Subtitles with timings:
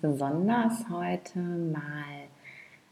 [0.00, 2.25] besonders heute mal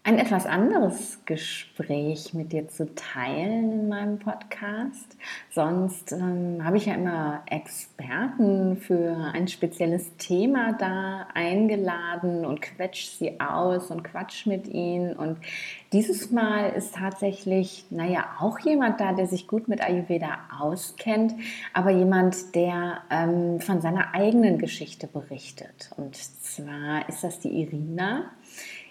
[0.07, 5.17] ein etwas anderes Gespräch mit dir zu teilen in meinem Podcast.
[5.51, 13.07] Sonst ähm, habe ich ja immer Experten für ein spezielles Thema da eingeladen und quetsch
[13.19, 15.17] sie aus und quatsch mit ihnen.
[15.17, 15.39] Und
[15.95, 21.33] dieses Mal ist tatsächlich, naja, auch jemand da, der sich gut mit Ayurveda auskennt,
[21.73, 25.93] aber jemand, der ähm, von seiner eigenen Geschichte berichtet.
[25.97, 28.31] Und zwar ist das die Irina.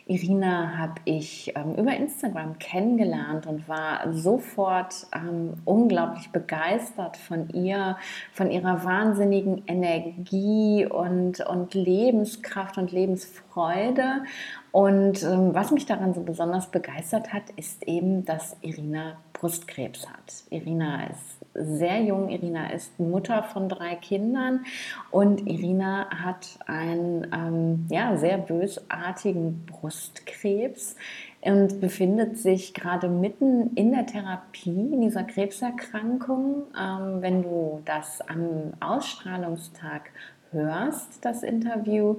[0.05, 7.97] Irina habe ich ähm, über Instagram kennengelernt und war sofort ähm, unglaublich begeistert von ihr,
[8.33, 14.23] von ihrer wahnsinnigen Energie und, und Lebenskraft und Lebensfreude.
[14.71, 20.43] Und ähm, was mich daran so besonders begeistert hat, ist eben, dass Irina Brustkrebs hat.
[20.49, 22.29] Irina ist sehr jung.
[22.29, 24.65] Irina ist Mutter von drei Kindern
[25.11, 30.95] und Irina hat einen ähm, ja, sehr bösartigen Brustkrebs
[31.41, 36.63] und befindet sich gerade mitten in der Therapie dieser Krebserkrankung.
[36.79, 40.09] Ähm, wenn du das am Ausstrahlungstag
[40.51, 42.17] hörst, das Interview,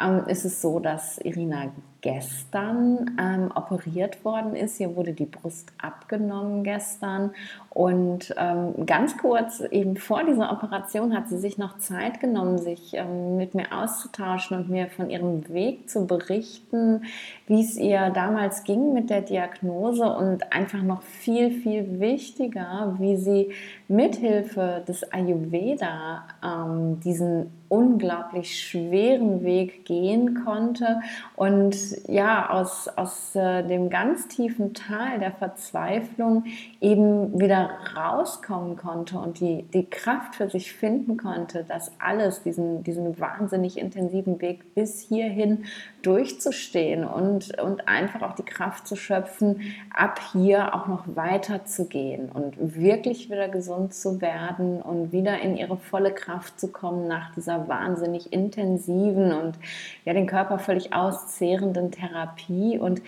[0.00, 4.80] ähm, ist es so, dass Irina gestern ähm, operiert worden ist.
[4.80, 7.32] Ihr wurde die Brust abgenommen gestern.
[7.70, 12.94] Und ähm, ganz kurz, eben vor dieser Operation, hat sie sich noch Zeit genommen, sich
[12.94, 17.04] ähm, mit mir auszutauschen und mir von ihrem Weg zu berichten,
[17.46, 23.16] wie es ihr damals ging mit der Diagnose und einfach noch viel, viel wichtiger, wie
[23.16, 23.52] sie
[23.88, 31.00] mithilfe des Ayurveda ähm, diesen unglaublich schweren Weg gehen konnte
[31.36, 36.44] und ja, aus, aus äh, dem ganz tiefen Tal der Verzweiflung
[36.80, 42.82] eben wieder rauskommen konnte und die, die Kraft für sich finden konnte, das alles, diesen,
[42.84, 45.64] diesen wahnsinnig intensiven Weg bis hierhin
[46.02, 49.60] durchzustehen und, und einfach auch die Kraft zu schöpfen,
[49.94, 55.40] ab hier auch noch weiter zu gehen und wirklich wieder gesund zu werden und wieder
[55.40, 59.58] in ihre volle Kraft zu kommen nach dieser wahnsinnig intensiven und
[60.04, 63.02] ja den Körper völlig auszehrenden Therapie und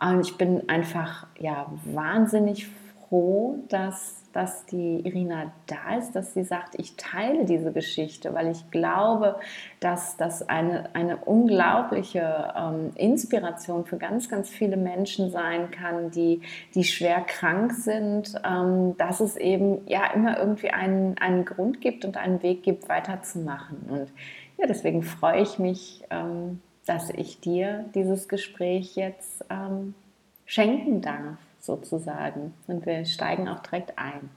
[0.00, 2.68] und ich bin einfach ja wahnsinnig
[3.08, 8.48] froh, dass dass die Irina da ist, dass sie sagt, ich teile diese Geschichte, weil
[8.48, 9.36] ich glaube,
[9.80, 16.42] dass das eine, eine unglaubliche ähm, Inspiration für ganz, ganz viele Menschen sein kann, die,
[16.74, 22.04] die schwer krank sind, ähm, dass es eben ja immer irgendwie einen, einen Grund gibt
[22.04, 23.78] und einen Weg gibt, weiterzumachen.
[23.88, 24.12] Und
[24.58, 29.94] ja, deswegen freue ich mich, ähm, dass ich dir dieses Gespräch jetzt ähm,
[30.46, 32.54] schenken darf sozusagen.
[32.66, 34.30] Und wir steigen auch direkt ein.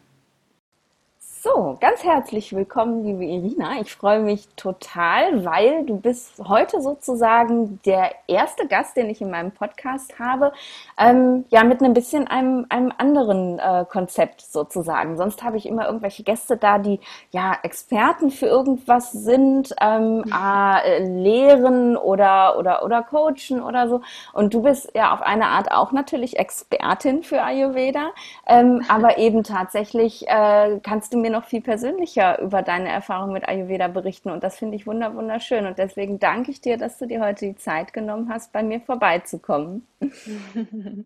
[1.43, 3.81] So, ganz herzlich willkommen, liebe Irina.
[3.81, 9.31] Ich freue mich total, weil du bist heute sozusagen der erste Gast, den ich in
[9.31, 10.53] meinem Podcast habe,
[10.99, 15.17] ähm, ja mit ein bisschen einem, einem anderen äh, Konzept sozusagen.
[15.17, 16.99] Sonst habe ich immer irgendwelche Gäste da, die
[17.31, 24.01] ja Experten für irgendwas sind, ähm, äh, lehren oder, oder, oder coachen oder so.
[24.33, 28.11] Und du bist ja auf eine Art auch natürlich Expertin für Ayurveda,
[28.45, 33.47] ähm, aber eben tatsächlich äh, kannst du mir noch viel persönlicher über deine Erfahrung mit
[33.47, 34.29] Ayurveda berichten.
[34.29, 35.65] Und das finde ich wunderschön.
[35.65, 38.81] Und deswegen danke ich dir, dass du dir heute die Zeit genommen hast, bei mir
[38.81, 39.87] vorbeizukommen.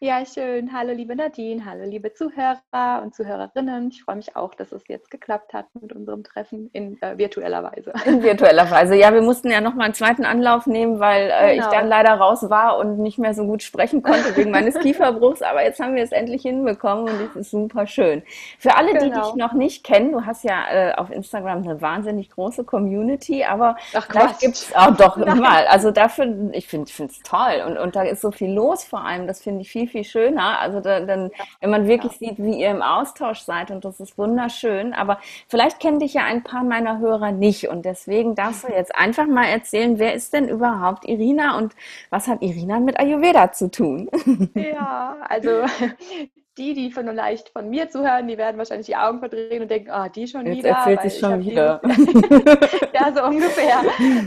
[0.00, 0.72] Ja, schön.
[0.72, 1.64] Hallo, liebe Nadine.
[1.64, 3.88] Hallo, liebe Zuhörer und Zuhörerinnen.
[3.88, 7.62] Ich freue mich auch, dass es jetzt geklappt hat mit unserem Treffen in äh, virtueller
[7.62, 7.92] Weise.
[8.04, 8.96] In virtueller Weise.
[8.96, 11.68] Ja, wir mussten ja noch mal einen zweiten Anlauf nehmen, weil äh, genau.
[11.68, 15.42] ich dann leider raus war und nicht mehr so gut sprechen konnte wegen meines Kieferbruchs.
[15.42, 18.24] Aber jetzt haben wir es endlich hinbekommen und es ist super schön.
[18.58, 19.04] Für alle, genau.
[19.04, 23.44] die dich noch nicht kennen, du hast ja äh, auf Instagram eine wahnsinnig große Community,
[23.44, 25.38] aber Ach, vielleicht gibt es auch doch Nein.
[25.38, 25.66] mal.
[25.66, 29.26] Also dafür, ich finde es toll und, und da ist so viel los vor allem.
[29.26, 30.58] Das finde ich viel, viel schöner.
[30.60, 31.30] Also da, dann,
[31.60, 32.28] wenn man wirklich ja.
[32.28, 34.92] sieht, wie ihr im Austausch seid und das ist wunderschön.
[34.92, 35.18] Aber
[35.48, 39.26] vielleicht kennen dich ja ein paar meiner Hörer nicht und deswegen darfst du jetzt einfach
[39.26, 41.74] mal erzählen, wer ist denn überhaupt Irina und
[42.10, 44.10] was hat Irina mit Ayurveda zu tun?
[44.54, 45.50] Ja, also
[46.58, 49.90] die, die von leicht von mir zuhören, die werden wahrscheinlich die Augen verdrehen und denken,
[49.90, 50.70] ah, oh, die schon Jetzt wieder.
[50.70, 51.80] Erzählt sich schon wieder.
[52.92, 53.80] ja, so ungefähr.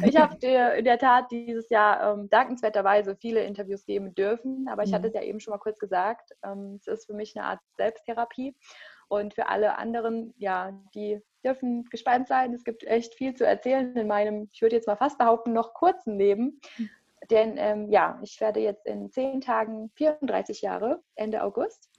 [0.05, 0.35] Ich habe
[0.77, 4.95] in der Tat dieses Jahr ähm, dankenswerterweise viele Interviews geben dürfen, aber ich mhm.
[4.95, 7.59] hatte es ja eben schon mal kurz gesagt, ähm, es ist für mich eine Art
[7.77, 8.55] Selbsttherapie
[9.07, 12.53] und für alle anderen, ja, die dürfen gespannt sein.
[12.53, 15.73] Es gibt echt viel zu erzählen in meinem, ich würde jetzt mal fast behaupten, noch
[15.73, 16.59] kurzen Leben.
[16.77, 16.89] Mhm.
[17.29, 21.89] Denn ähm, ja, ich werde jetzt in zehn Tagen 34 Jahre, Ende August.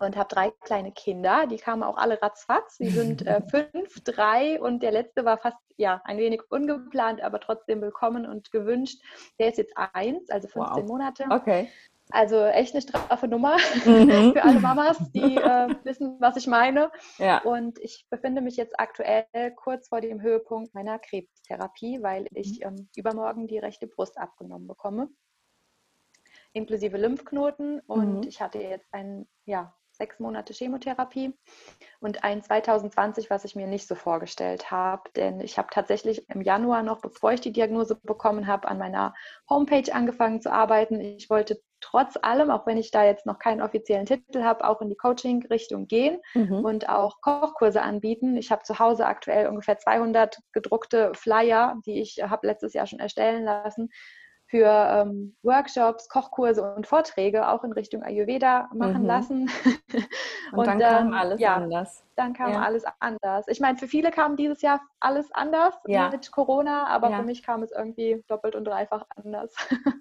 [0.00, 1.46] Und habe drei kleine Kinder.
[1.46, 2.78] Die kamen auch alle ratzfatz.
[2.78, 7.40] Die sind äh, fünf, drei und der letzte war fast ja ein wenig ungeplant, aber
[7.40, 9.00] trotzdem willkommen und gewünscht.
[9.38, 10.88] Der ist jetzt eins, also 15 wow.
[10.88, 11.24] Monate.
[11.30, 11.68] Okay.
[12.10, 13.56] Also echt eine straffe Nummer
[13.86, 14.32] mhm.
[14.32, 16.90] für alle Mamas, die äh, wissen, was ich meine.
[17.18, 17.42] Ja.
[17.42, 19.26] Und ich befinde mich jetzt aktuell
[19.56, 22.66] kurz vor dem Höhepunkt meiner Krebstherapie, weil ich mhm.
[22.66, 25.08] ähm, übermorgen die rechte Brust abgenommen bekomme,
[26.52, 27.80] inklusive Lymphknoten.
[27.80, 28.28] Und mhm.
[28.28, 31.32] ich hatte jetzt ein ja, sechs Monate Chemotherapie
[32.00, 35.02] und ein 2020, was ich mir nicht so vorgestellt habe.
[35.16, 39.14] Denn ich habe tatsächlich im Januar noch, bevor ich die Diagnose bekommen habe, an meiner
[39.48, 41.00] Homepage angefangen zu arbeiten.
[41.00, 44.80] Ich wollte trotz allem, auch wenn ich da jetzt noch keinen offiziellen Titel habe, auch
[44.80, 46.64] in die Coaching-Richtung gehen mhm.
[46.64, 48.36] und auch Kochkurse anbieten.
[48.36, 53.00] Ich habe zu Hause aktuell ungefähr 200 gedruckte Flyer, die ich habe letztes Jahr schon
[53.00, 53.90] erstellen lassen
[54.54, 59.06] für ähm, Workshops, Kochkurse und Vorträge auch in Richtung Ayurveda machen mhm.
[59.06, 59.50] lassen.
[60.52, 62.04] und, und, dann kam alles ja, anders.
[62.14, 62.62] Dann kam ja.
[62.62, 63.48] alles anders.
[63.48, 66.08] Ich meine, für viele kam dieses Jahr alles anders ja.
[66.08, 69.52] mit Corona, aber für mich kam es irgendwie doppelt und dreifach anders.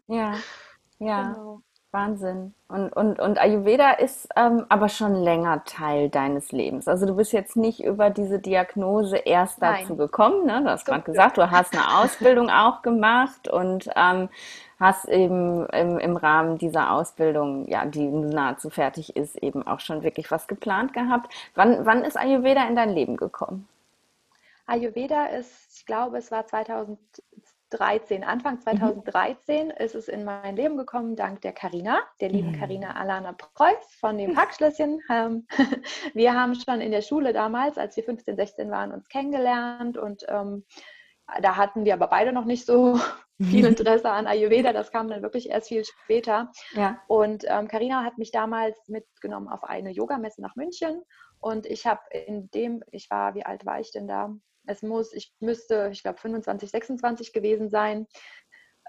[0.05, 0.35] Ja,
[1.00, 1.31] ja.
[1.33, 1.61] Genau.
[1.94, 2.56] Wahnsinn.
[2.68, 6.88] Und, und, und Ayurveda ist ähm, aber schon länger Teil deines Lebens.
[6.88, 9.81] Also du bist jetzt nicht über diese Diagnose erst Nein.
[9.81, 10.45] dazu gekommen.
[10.48, 10.62] Ne?
[10.63, 14.30] Du hast gerade gesagt, du hast eine Ausbildung auch gemacht und ähm,
[14.80, 20.01] hast eben im, im Rahmen dieser Ausbildung, ja, die nahezu fertig ist, eben auch schon
[20.01, 21.31] wirklich was geplant gehabt.
[21.54, 23.68] Wann, wann ist Ayurveda in dein Leben gekommen?
[24.66, 26.98] Ayurveda ist, ich glaube, es war 2000,
[27.78, 29.72] 2013, Anfang 2013 mhm.
[29.72, 32.98] ist es in mein Leben gekommen, dank der Karina, der lieben Karina mhm.
[32.98, 35.02] Alana Preuß von dem Packschlösschen.
[35.10, 35.48] Ähm,
[36.14, 40.24] wir haben schon in der Schule damals, als wir 15, 16 waren, uns kennengelernt und
[40.28, 40.66] ähm,
[41.42, 43.00] da hatten wir aber beide noch nicht so
[43.42, 44.74] viel Interesse an Ayurveda.
[44.74, 46.52] Das kam dann wirklich erst viel später.
[46.74, 47.02] Ja.
[47.08, 51.02] Und Karina ähm, hat mich damals mitgenommen auf eine Yogamesse nach München.
[51.40, 54.34] Und ich habe in dem, ich war, wie alt war ich denn da?
[54.65, 58.07] Es muss, ich müsste, ich glaube, 25, 26 gewesen sein.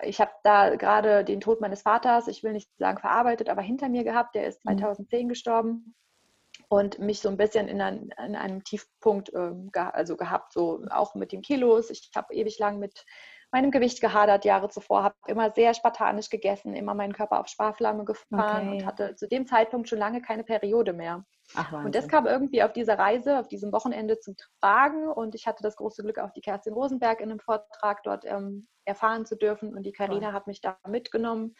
[0.03, 3.88] Ich habe da gerade den Tod meines Vaters, ich will nicht sagen verarbeitet, aber hinter
[3.88, 4.35] mir gehabt.
[4.35, 5.29] Der ist 2010 mhm.
[5.29, 5.94] gestorben
[6.69, 11.15] und mich so ein bisschen in, ein, in einem Tiefpunkt ge also gehabt, so auch
[11.15, 11.91] mit den Kilos.
[11.91, 13.05] Ich habe ewig lang mit
[13.53, 18.05] meinem Gewicht gehadert Jahre zuvor, habe immer sehr spartanisch gegessen, immer meinen Körper auf Sparflamme
[18.05, 18.76] gefahren okay.
[18.79, 21.25] und hatte zu dem Zeitpunkt schon lange keine Periode mehr.
[21.55, 25.46] Ach, und das kam irgendwie auf dieser Reise, auf diesem Wochenende zum Tragen und ich
[25.46, 29.37] hatte das große Glück, auch die Kerstin Rosenberg in einem Vortrag dort ähm, erfahren zu
[29.37, 31.55] dürfen und die Karina hat mich da mitgenommen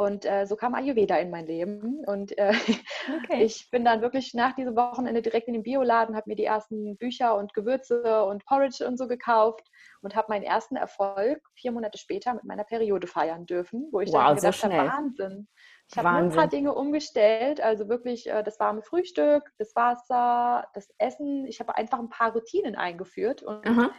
[0.00, 2.02] und äh, so kam Ayurveda in mein Leben.
[2.06, 2.54] Und äh,
[3.24, 3.42] okay.
[3.44, 6.96] ich bin dann wirklich nach diesem Wochenende direkt in den Bioladen, habe mir die ersten
[6.96, 9.68] Bücher und Gewürze und Porridge und so gekauft
[10.00, 14.10] und habe meinen ersten Erfolg vier Monate später mit meiner Periode feiern dürfen, wo ich
[14.10, 15.48] wow, dann gedacht so habe, Wahnsinn.
[15.90, 20.88] Ich habe ein paar Dinge umgestellt, also wirklich äh, das warme Frühstück, das Wasser, das
[20.98, 21.46] Essen.
[21.46, 23.90] Ich habe einfach ein paar Routinen eingeführt und Aha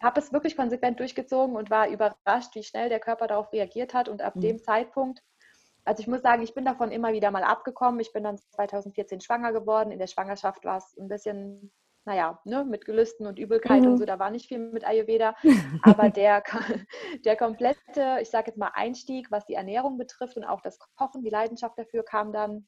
[0.00, 4.08] habe es wirklich konsequent durchgezogen und war überrascht, wie schnell der Körper darauf reagiert hat.
[4.08, 4.42] Und ab mhm.
[4.42, 5.22] dem Zeitpunkt
[5.88, 7.98] also ich muss sagen, ich bin davon immer wieder mal abgekommen.
[8.00, 9.90] Ich bin dann 2014 schwanger geworden.
[9.90, 11.72] In der Schwangerschaft war es ein bisschen,
[12.04, 13.92] naja, ne, mit Gelüsten und Übelkeit mhm.
[13.92, 15.34] und so, da war nicht viel mit Ayurveda.
[15.82, 16.42] Aber der,
[17.24, 21.22] der komplette, ich sage jetzt mal, Einstieg, was die Ernährung betrifft und auch das Kochen,
[21.22, 22.66] die Leidenschaft dafür kam dann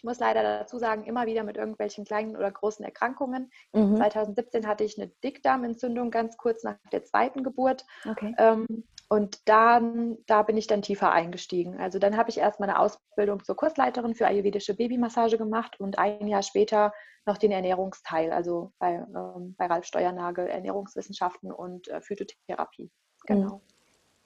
[0.00, 3.52] ich muss leider dazu sagen, immer wieder mit irgendwelchen kleinen oder großen Erkrankungen.
[3.74, 3.96] Mhm.
[3.96, 7.84] 2017 hatte ich eine Dickdarmentzündung ganz kurz nach der zweiten Geburt.
[8.08, 8.34] Okay.
[8.38, 8.66] Ähm,
[9.10, 11.78] und dann, da bin ich dann tiefer eingestiegen.
[11.78, 16.28] Also dann habe ich erst meine Ausbildung zur Kursleiterin für ayurvedische Babymassage gemacht und ein
[16.28, 16.94] Jahr später
[17.26, 22.90] noch den Ernährungsteil, also bei, ähm, bei Ralf Steuernagel, Ernährungswissenschaften und äh, Phytotherapie.
[23.26, 23.56] Genau.
[23.56, 23.60] Mhm.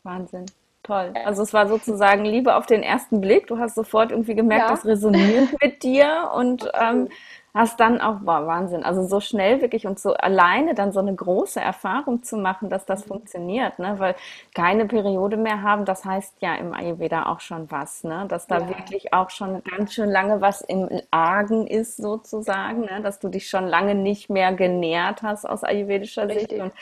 [0.02, 0.46] Wahnsinn.
[0.82, 1.14] Toll.
[1.24, 3.46] Also es war sozusagen Liebe auf den ersten Blick.
[3.46, 4.70] Du hast sofort irgendwie gemerkt, ja.
[4.70, 7.08] das resoniert mit dir und ähm,
[7.54, 11.14] hast dann auch, boah, Wahnsinn, also so schnell wirklich und so alleine dann so eine
[11.14, 13.08] große Erfahrung zu machen, dass das mhm.
[13.08, 13.94] funktioniert, ne?
[13.98, 14.16] weil
[14.54, 18.26] keine Periode mehr haben, das heißt ja im Ayurveda auch schon was, ne?
[18.28, 18.68] dass da ja.
[18.68, 23.00] wirklich auch schon ganz schön lange was im Argen ist sozusagen, ne?
[23.02, 26.50] dass du dich schon lange nicht mehr genährt hast aus ayurvedischer Richtig.
[26.50, 26.72] Sicht und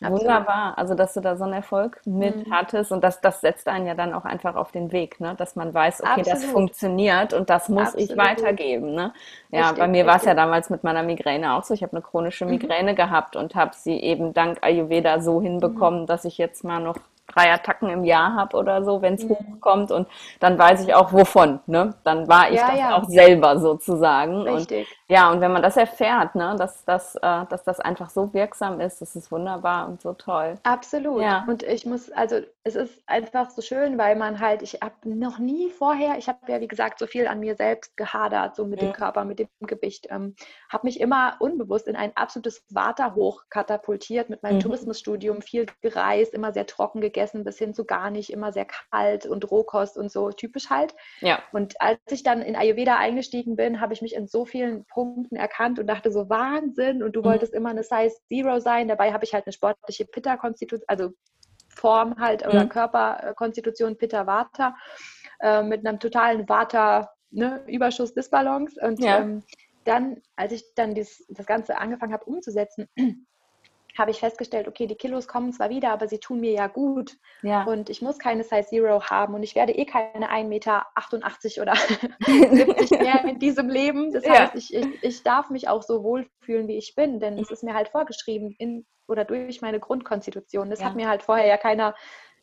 [0.00, 0.20] Absolut.
[0.20, 2.52] wunderbar, also dass du da so einen Erfolg mit mhm.
[2.52, 5.34] hattest und das, das setzt einen ja dann auch einfach auf den Weg, ne?
[5.38, 6.32] dass man weiß, okay, Absolut.
[6.32, 8.10] das funktioniert und das muss Absolut.
[8.10, 8.94] ich weitergeben.
[8.94, 9.14] Ne?
[9.50, 9.78] Ja, Richtig.
[9.78, 11.74] bei mir war es ja damals mit meiner Migräne auch so.
[11.74, 12.52] Ich habe eine chronische mhm.
[12.52, 12.96] Migräne mhm.
[12.96, 16.06] gehabt und habe sie eben dank Ayurveda so hinbekommen, mhm.
[16.06, 16.96] dass ich jetzt mal noch
[17.28, 19.36] drei Attacken im Jahr habe oder so, wenn es mhm.
[19.36, 20.08] hochkommt und
[20.40, 21.60] dann weiß ich auch wovon.
[21.66, 21.94] Ne?
[22.02, 22.96] Dann war ich ja, das ja.
[22.96, 24.42] auch selber sozusagen.
[24.42, 24.88] Richtig.
[24.88, 28.32] Und Ja, und wenn man das erfährt, ne, dass, dass, äh, dass das einfach so
[28.32, 30.54] wirksam ist, das ist wunderbar und so toll.
[30.62, 31.22] Absolut.
[31.22, 31.44] Ja.
[31.46, 35.38] Und ich muss, also es ist einfach so schön, weil man halt, ich habe noch
[35.38, 38.80] nie vorher, ich habe ja wie gesagt so viel an mir selbst gehadert, so mit
[38.80, 38.86] mhm.
[38.86, 40.34] dem Körper, mit dem Gewicht, ähm,
[40.68, 44.60] habe mich immer unbewusst in ein absolutes Waterhoch katapultiert mit meinem mhm.
[44.60, 49.26] Tourismusstudium, viel gereist, immer sehr trocken gegessen, bis hin zu gar nicht, immer sehr kalt
[49.26, 50.94] und Rohkost und so, typisch halt.
[51.20, 51.42] Ja.
[51.52, 55.36] Und als ich dann in Ayurveda eingestiegen bin, habe ich mich in so vielen Punkten
[55.36, 57.24] erkannt und dachte so, Wahnsinn, und du mhm.
[57.24, 61.12] wolltest immer eine Size Zero sein, dabei habe ich halt eine sportliche Pitta-Konstitution, also
[61.78, 62.68] Form halt oder mhm.
[62.68, 64.76] Körperkonstitution Pitta Vata
[65.40, 69.18] äh, mit einem totalen Vata ne, Überschuss Disbalance und ja.
[69.18, 69.42] ähm,
[69.84, 72.88] dann, als ich dann dies, das Ganze angefangen habe umzusetzen,
[73.98, 77.16] habe ich festgestellt, okay, die Kilos kommen zwar wieder, aber sie tun mir ja gut.
[77.42, 77.64] Ja.
[77.64, 80.86] Und ich muss keine Size Zero haben und ich werde eh keine 1,88 Meter
[81.62, 81.74] oder
[82.26, 84.12] 70 mehr in diesem Leben.
[84.12, 87.50] Das heißt, ich, ich, ich darf mich auch so wohlfühlen, wie ich bin, denn es
[87.50, 90.70] ist mir halt vorgeschrieben in oder durch meine Grundkonstitution.
[90.70, 90.86] Das ja.
[90.86, 91.94] hat mir halt vorher ja keiner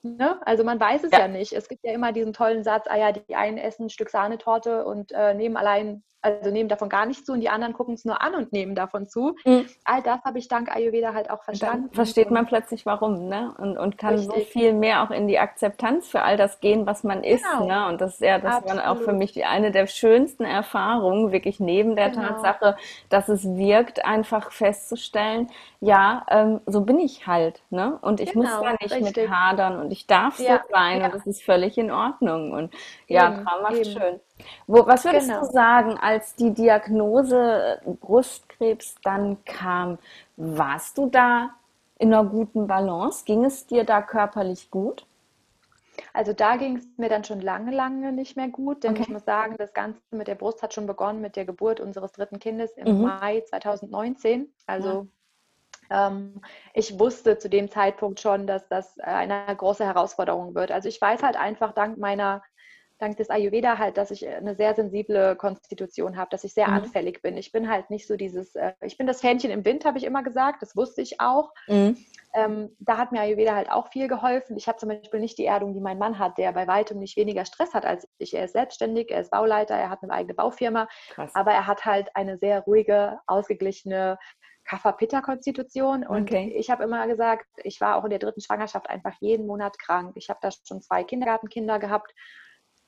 [0.06, 0.40] Ne?
[0.46, 1.20] Also man weiß es ja.
[1.20, 1.28] ja.
[1.28, 1.54] nicht.
[1.54, 4.86] Es gibt ja immer diesen tollen Satz, ah ja, die einen essen ein Stück Sahnetorte
[4.86, 8.04] und äh, nehmen allein also nehmen davon gar nicht zu und die anderen gucken es
[8.04, 9.36] nur an und nehmen davon zu.
[9.46, 9.68] Mhm.
[9.84, 11.86] All das habe ich dank Ayurveda halt auch verstanden.
[11.86, 13.54] Dann versteht man plötzlich warum, ne?
[13.60, 14.34] Und, und kann Richtig.
[14.34, 17.46] so viel mehr auch in die Akzeptanz für all das gehen, was man ist.
[17.46, 17.68] Genau.
[17.68, 17.88] Ne?
[17.88, 18.84] Und das ist ja, das Absolut.
[18.84, 22.24] war auch für mich die, eine der schönsten Erfahrungen, wirklich neben der genau.
[22.30, 22.76] Tatsache,
[23.10, 28.00] dass es wirkt, einfach festzustellen, ja, ähm, so bin ich halt, ne?
[28.02, 28.46] Und ich genau.
[28.46, 29.16] muss da nicht Richtig.
[29.18, 30.58] mit hadern und ich darf ja.
[30.58, 31.06] so sein ja.
[31.06, 32.52] und das ist völlig in Ordnung.
[32.52, 32.74] Und
[33.08, 34.20] ja, traumhaft schön.
[34.68, 35.40] Wo, was würdest genau.
[35.40, 39.98] du sagen, als die Diagnose Brustkrebs dann kam?
[40.36, 41.52] Warst du da
[41.98, 43.24] in einer guten Balance?
[43.26, 45.06] Ging es dir da körperlich gut?
[46.14, 49.04] Also da ging es mir dann schon lange, lange nicht mehr gut, denn okay.
[49.04, 52.12] ich muss sagen, das Ganze mit der Brust hat schon begonnen mit der Geburt unseres
[52.12, 53.04] dritten Kindes im mhm.
[53.04, 54.52] Mai 2019.
[54.68, 55.06] Also ja.
[55.90, 56.42] Ähm,
[56.74, 60.72] ich wusste zu dem Zeitpunkt schon, dass das eine große Herausforderung wird.
[60.72, 62.42] Also ich weiß halt einfach dank meiner
[62.98, 66.76] dank des Ayurveda halt, dass ich eine sehr sensible Konstitution habe, dass ich sehr mhm.
[66.76, 67.38] anfällig bin.
[67.38, 70.06] Ich bin halt nicht so dieses, äh, ich bin das Fähnchen im Wind, habe ich
[70.06, 71.52] immer gesagt, das wusste ich auch.
[71.68, 71.98] Mhm.
[72.34, 74.58] Ähm, da hat mir Ayurveda halt auch viel geholfen.
[74.58, 77.18] Ich habe zum Beispiel nicht die Erdung, die mein Mann hat, der bei weitem nicht
[77.18, 78.34] weniger Stress hat als ich.
[78.34, 81.34] Er ist selbstständig, er ist Bauleiter, er hat eine eigene Baufirma, Krass.
[81.34, 84.18] aber er hat halt eine sehr ruhige, ausgeglichene
[84.66, 86.06] Kapha-Pitta-Konstitution.
[86.06, 86.54] Und okay.
[86.58, 90.14] ich habe immer gesagt, ich war auch in der dritten Schwangerschaft einfach jeden Monat krank.
[90.16, 92.14] Ich habe da schon zwei Kindergartenkinder gehabt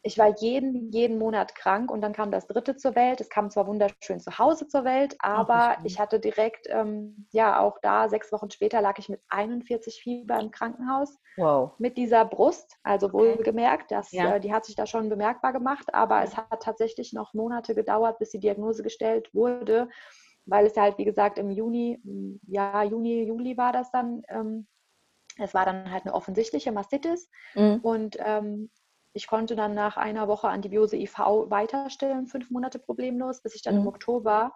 [0.08, 3.20] ich war jeden, jeden Monat krank und dann kam das dritte zur Welt.
[3.20, 7.78] Es kam zwar wunderschön zu Hause zur Welt, aber ich hatte direkt, ähm, ja, auch
[7.82, 11.18] da, sechs Wochen später lag ich mit 41 Fieber im Krankenhaus.
[11.36, 11.74] Wow.
[11.78, 14.36] Mit dieser Brust, also wohlgemerkt, das, ja.
[14.36, 18.18] äh, die hat sich da schon bemerkbar gemacht, aber es hat tatsächlich noch Monate gedauert,
[18.18, 19.90] bis die Diagnose gestellt wurde,
[20.46, 22.00] weil es halt, wie gesagt, im Juni,
[22.48, 24.68] ja, Juni, Juli war das dann, ähm,
[25.38, 27.82] es war dann halt eine offensichtliche Mastitis mhm.
[27.84, 28.70] und ähm,
[29.18, 33.74] ich konnte dann nach einer Woche Antibiose IV weiterstellen, fünf Monate problemlos, bis ich dann
[33.74, 33.82] mhm.
[33.82, 34.54] im Oktober,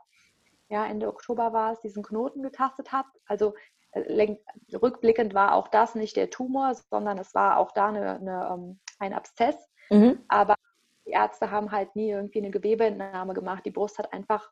[0.70, 3.10] ja, Ende Oktober war es, diesen Knoten getastet habe.
[3.26, 3.56] Also
[3.92, 4.38] äh,
[4.72, 8.80] rückblickend war auch das nicht der Tumor, sondern es war auch da eine, eine, ähm,
[9.00, 9.56] ein Abszess.
[9.90, 10.20] Mhm.
[10.28, 10.56] Aber
[11.08, 13.66] die Ärzte haben halt nie irgendwie eine Gewebeentnahme gemacht.
[13.66, 14.52] Die Brust hat einfach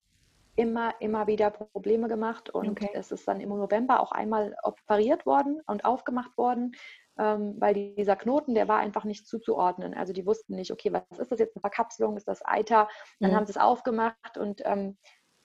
[0.55, 2.89] immer, immer wieder Probleme gemacht und okay.
[2.93, 6.75] es ist dann im November auch einmal operiert worden und aufgemacht worden
[7.19, 9.93] weil dieser Knoten, der war einfach nicht zuzuordnen.
[9.93, 12.87] Also die wussten nicht, okay, was ist das jetzt, eine Verkapselung, ist das Eiter?
[13.19, 13.35] Dann mhm.
[13.35, 14.97] haben sie es aufgemacht und ähm,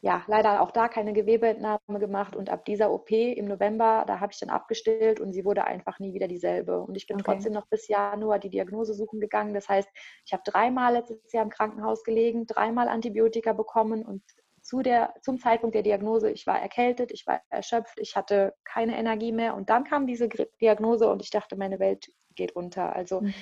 [0.04, 4.32] ja, leider auch da keine Gewebeentnahme gemacht und ab dieser OP im November, da habe
[4.32, 6.78] ich dann abgestillt und sie wurde einfach nie wieder dieselbe.
[6.78, 7.24] Und ich bin okay.
[7.24, 9.54] trotzdem noch bis Januar die Diagnose suchen gegangen.
[9.54, 9.88] Das heißt,
[10.26, 14.22] ich habe dreimal letztes Jahr im Krankenhaus gelegen, dreimal Antibiotika bekommen und
[14.64, 18.96] zu der, zum Zeitpunkt der Diagnose, ich war erkältet, ich war erschöpft, ich hatte keine
[18.96, 20.28] Energie mehr und dann kam diese
[20.60, 22.96] Diagnose und ich dachte, meine Welt geht unter.
[22.96, 23.34] Also mhm.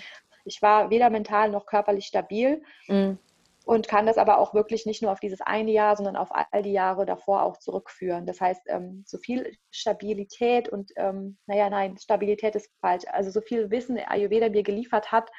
[0.45, 3.19] ich war weder mental noch körperlich stabil mhm.
[3.65, 6.63] und kann das aber auch wirklich nicht nur auf dieses eine Jahr, sondern auf all
[6.63, 8.27] die Jahre davor auch zurückführen.
[8.27, 13.41] Das heißt, ähm, so viel Stabilität und, ähm, naja, nein, Stabilität ist falsch, also so
[13.41, 15.31] viel Wissen Ayurveda mir geliefert hat,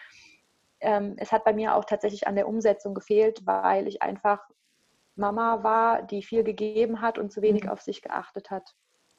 [0.79, 4.39] ähm, es hat bei mir auch tatsächlich an der Umsetzung gefehlt, weil ich einfach
[5.15, 7.69] Mama war, die viel gegeben hat und zu wenig mhm.
[7.69, 8.75] auf sich geachtet hat.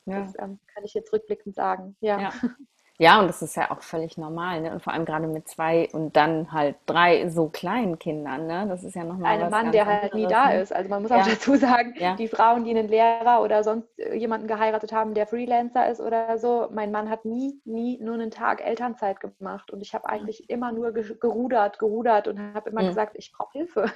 [0.07, 0.21] Ja.
[0.21, 1.97] Das ähm, kann ich jetzt rückblickend sagen.
[2.01, 2.21] Ja.
[2.21, 2.33] ja.
[2.99, 4.73] Ja, und das ist ja auch völlig normal, ne?
[4.73, 8.67] Und vor allem gerade mit zwei und dann halt drei so kleinen Kindern, ne?
[8.69, 10.61] Das ist ja nochmal Ein Mann, der halt nie da ne?
[10.61, 10.73] ist.
[10.73, 11.21] Also man muss ja.
[11.21, 12.15] auch dazu sagen, ja.
[12.15, 16.69] die Frauen, die einen Lehrer oder sonst jemanden geheiratet haben, der Freelancer ist oder so,
[16.71, 19.73] mein Mann hat nie, nie nur einen Tag Elternzeit gemacht.
[19.73, 22.89] Und ich habe eigentlich immer nur gerudert, gerudert und habe immer mhm.
[22.89, 23.87] gesagt, ich brauche Hilfe.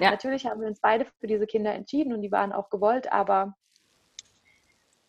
[0.00, 0.10] Ja.
[0.10, 3.54] Natürlich haben wir uns beide für diese Kinder entschieden und die waren auch gewollt, aber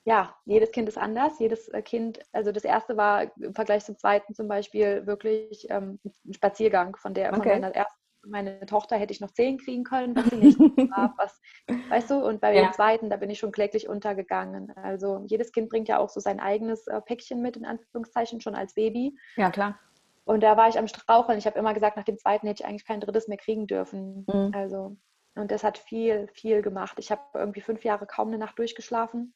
[0.03, 1.39] ja, jedes Kind ist anders.
[1.39, 6.00] Jedes äh, Kind, also das erste war im Vergleich zum zweiten zum Beispiel wirklich ähm,
[6.25, 7.51] ein Spaziergang von der, okay.
[7.51, 10.60] von meiner ersten meine Tochter hätte ich noch zehn kriegen können, was sie nicht
[10.91, 11.41] war, was,
[11.89, 12.63] weißt du, und bei ja.
[12.63, 14.72] dem zweiten, da bin ich schon kläglich untergegangen.
[14.75, 18.55] Also jedes Kind bringt ja auch so sein eigenes äh, Päckchen mit, in Anführungszeichen, schon
[18.55, 19.17] als Baby.
[19.38, 19.79] Ja, klar.
[20.24, 21.39] Und da war ich am Straucheln.
[21.39, 24.25] Ich habe immer gesagt, nach dem zweiten hätte ich eigentlich kein drittes mehr kriegen dürfen.
[24.31, 24.51] Mhm.
[24.53, 24.98] Also,
[25.36, 26.98] und das hat viel, viel gemacht.
[27.00, 29.34] Ich habe irgendwie fünf Jahre kaum eine Nacht durchgeschlafen.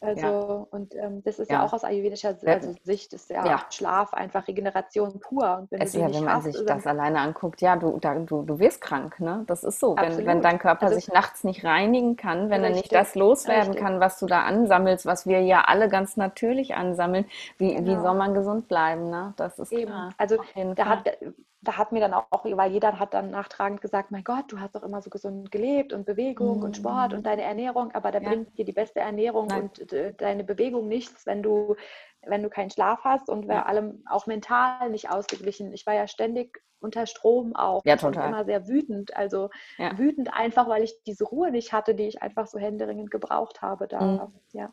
[0.00, 0.66] Also, ja.
[0.70, 1.58] und ähm, das ist ja.
[1.58, 1.64] ja.
[1.64, 5.58] auch aus ayurvedischer also Sicht, ist ja, ja, Schlaf einfach Regeneration pur.
[5.60, 8.14] Und wenn es ist ja, wenn man hast, sich das alleine anguckt, ja, du, da,
[8.14, 9.44] du, du wirst krank, ne?
[9.46, 9.96] Das ist so.
[9.96, 13.14] Wenn, wenn dein Körper also, sich nachts nicht reinigen kann, wenn richtig, er nicht das
[13.14, 13.82] loswerden richtig.
[13.82, 17.26] kann, was du da ansammelst, was wir ja alle ganz natürlich ansammeln,
[17.58, 17.86] wie, genau.
[17.86, 19.34] wie soll man gesund bleiben, ne?
[19.36, 19.86] Das ist Eben.
[19.86, 20.10] klar.
[20.18, 20.36] Also
[20.74, 21.10] da hat
[21.66, 24.74] da hat mir dann auch, weil jeder hat dann nachtragend gesagt, mein Gott, du hast
[24.74, 26.62] doch immer so gesund gelebt und Bewegung mm.
[26.62, 28.28] und Sport und deine Ernährung, aber da ja.
[28.28, 29.62] bringt dir die beste Ernährung Nein.
[29.62, 31.76] und äh, deine Bewegung nichts, wenn du,
[32.22, 35.72] wenn du keinen Schlaf hast und vor allem auch mental nicht ausgeglichen.
[35.72, 37.82] Ich war ja ständig unter Strom auch.
[37.84, 38.24] Ja, total.
[38.24, 39.16] Und immer sehr wütend.
[39.16, 39.96] Also ja.
[39.98, 43.88] wütend einfach, weil ich diese Ruhe nicht hatte, die ich einfach so händeringend gebraucht habe
[43.88, 44.00] da.
[44.00, 44.40] Mhm.
[44.52, 44.72] Ja.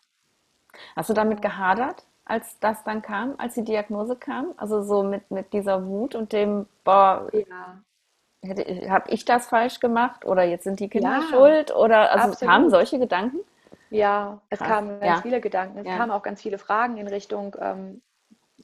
[0.95, 2.05] Hast du damit gehadert?
[2.25, 4.53] Als das dann kam, als die Diagnose kam?
[4.57, 8.89] Also so mit, mit dieser Wut und dem, boah, ja.
[8.89, 11.75] habe ich das falsch gemacht oder jetzt sind die Kinder ja, schuld?
[11.75, 12.51] Oder also absolut.
[12.51, 13.39] kamen solche Gedanken?
[13.89, 14.67] Ja, es Krass.
[14.67, 15.21] kamen ganz ja.
[15.21, 15.79] viele Gedanken.
[15.79, 18.01] Es kamen auch ganz viele Fragen in Richtung, ähm,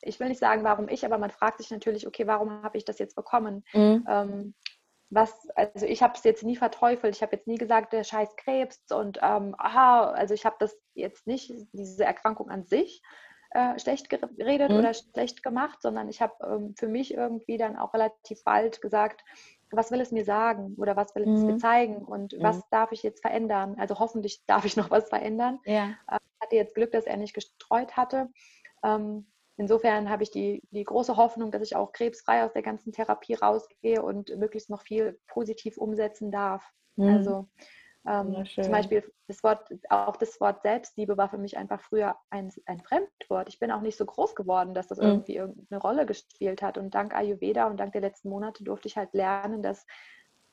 [0.01, 2.85] ich will nicht sagen, warum ich, aber man fragt sich natürlich, okay, warum habe ich
[2.85, 3.63] das jetzt bekommen?
[3.73, 4.05] Mhm.
[4.07, 4.53] Ähm,
[5.09, 8.35] was, also ich habe es jetzt nie verteufelt, ich habe jetzt nie gesagt, der scheiß
[8.35, 13.01] Krebs und ähm, aha, also ich habe das jetzt nicht, diese Erkrankung an sich,
[13.51, 14.77] äh, schlecht geredet mhm.
[14.77, 19.23] oder schlecht gemacht, sondern ich habe ähm, für mich irgendwie dann auch relativ bald gesagt,
[19.71, 21.45] was will es mir sagen oder was will es mhm.
[21.45, 22.43] mir zeigen und mhm.
[22.43, 23.75] was darf ich jetzt verändern?
[23.79, 25.59] Also hoffentlich darf ich noch was verändern.
[25.65, 25.95] Ja.
[26.07, 28.29] Äh, hatte jetzt Glück, dass er nicht gestreut hatte.
[28.83, 29.27] Ähm,
[29.57, 33.33] insofern habe ich die, die große Hoffnung, dass ich auch krebsfrei aus der ganzen Therapie
[33.33, 36.63] rausgehe und möglichst noch viel positiv umsetzen darf.
[36.95, 37.07] Mhm.
[37.07, 37.49] Also
[38.07, 42.51] ähm, zum Beispiel das Wort, auch das Wort Selbstliebe war für mich einfach früher ein,
[42.65, 43.49] ein Fremdwort.
[43.49, 45.05] Ich bin auch nicht so groß geworden, dass das mhm.
[45.05, 46.77] irgendwie irgendeine Rolle gespielt hat.
[46.77, 49.85] Und dank Ayurveda und dank der letzten Monate durfte ich halt lernen, dass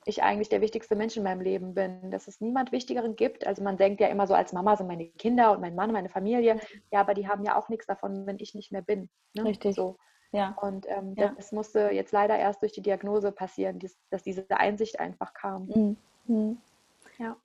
[0.07, 3.47] ich eigentlich der wichtigste Mensch in meinem Leben bin, dass es niemand Wichtigeren gibt.
[3.47, 6.09] Also man denkt ja immer so, als Mama sind meine Kinder und mein Mann, meine
[6.09, 6.61] Familie.
[6.93, 9.09] Ja, aber die haben ja auch nichts davon, wenn ich nicht mehr bin.
[9.35, 9.45] Ne?
[9.45, 9.75] Richtig.
[9.75, 9.97] So.
[10.33, 10.57] Ja.
[10.61, 11.33] Und ähm, ja.
[11.37, 13.81] das musste jetzt leider erst durch die Diagnose passieren,
[14.11, 15.97] dass diese Einsicht einfach kam.
[16.27, 16.59] Mhm.
[17.19, 17.37] Ja.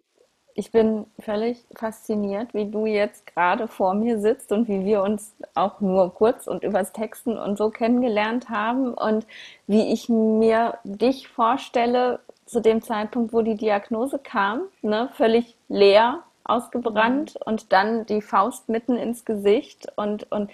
[0.53, 5.33] Ich bin völlig fasziniert, wie du jetzt gerade vor mir sitzt und wie wir uns
[5.55, 9.25] auch nur kurz und übers Texten und so kennengelernt haben und
[9.67, 16.23] wie ich mir dich vorstelle zu dem Zeitpunkt, wo die Diagnose kam, ne, völlig leer,
[16.43, 17.41] ausgebrannt mhm.
[17.45, 20.51] und dann die Faust mitten ins Gesicht und, und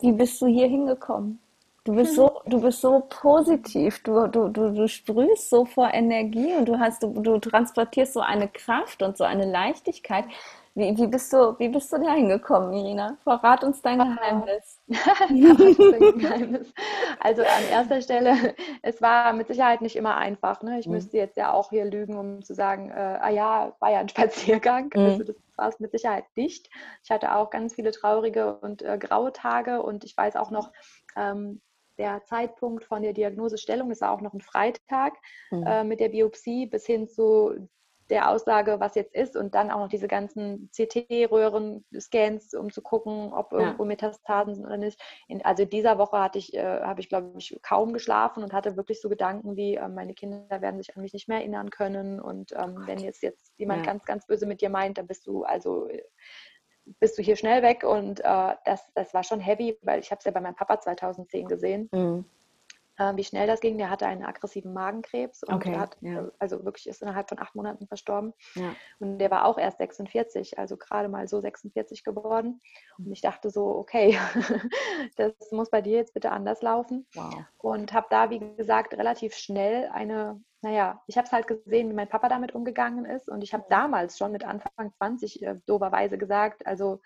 [0.00, 1.40] wie bist du hier hingekommen?
[1.84, 6.54] Du bist so, du bist so positiv, du, du, du, du sprühst so vor Energie
[6.54, 10.24] und du hast, du, du transportierst so eine Kraft und so eine Leichtigkeit.
[10.74, 13.18] Wie, wie, bist du, wie bist du da hingekommen, Irina?
[13.22, 14.80] Verrat uns dein Geheimnis.
[14.88, 16.72] Geheimnis.
[17.20, 20.62] Also an erster Stelle, es war mit Sicherheit nicht immer einfach.
[20.62, 20.80] Ne?
[20.80, 20.94] Ich mhm.
[20.94, 24.08] müsste jetzt ja auch hier lügen, um zu sagen, äh, ah ja, war ja ein
[24.08, 24.90] Spaziergang.
[24.94, 25.00] Mhm.
[25.00, 26.70] Also das war es mit Sicherheit nicht.
[27.04, 30.72] Ich hatte auch ganz viele traurige und äh, graue Tage und ich weiß auch noch,
[31.14, 31.60] ähm,
[31.98, 35.14] der Zeitpunkt von der Diagnosestellung, das war auch noch ein Freitag
[35.50, 35.64] mhm.
[35.66, 37.68] äh, mit der Biopsie, bis hin zu
[38.10, 43.32] der Aussage, was jetzt ist und dann auch noch diese ganzen CT-Röhren-Scans, um zu gucken,
[43.32, 43.60] ob ja.
[43.60, 45.00] irgendwo Metastasen sind oder nicht.
[45.26, 48.52] In, also in dieser Woche hatte ich, äh, habe ich glaube ich kaum geschlafen und
[48.52, 51.70] hatte wirklich so Gedanken wie, äh, meine Kinder werden sich an mich nicht mehr erinnern
[51.70, 53.92] können und ähm, wenn jetzt jetzt jemand ja.
[53.92, 56.02] ganz, ganz böse mit dir meint, dann bist du also äh,
[57.00, 60.18] bist du hier schnell weg und äh, das, das war schon heavy, weil ich habe
[60.18, 61.88] es ja bei meinem Papa 2010 gesehen.
[61.92, 62.24] Mhm.
[62.96, 66.28] Äh, wie schnell das ging, der hatte einen aggressiven Magenkrebs und okay, hat, ja.
[66.38, 68.32] also wirklich ist innerhalb von acht Monaten verstorben.
[68.54, 68.74] Ja.
[69.00, 72.60] Und der war auch erst 46, also gerade mal so 46 geworden.
[72.98, 74.16] Und ich dachte so, okay,
[75.16, 77.06] das muss bei dir jetzt bitte anders laufen.
[77.14, 77.34] Wow.
[77.58, 81.94] Und habe da, wie gesagt, relativ schnell eine naja, ich habe es halt gesehen, wie
[81.94, 83.28] mein Papa damit umgegangen ist.
[83.28, 87.00] Und ich habe damals schon mit Anfang 20 äh, doberweise gesagt, also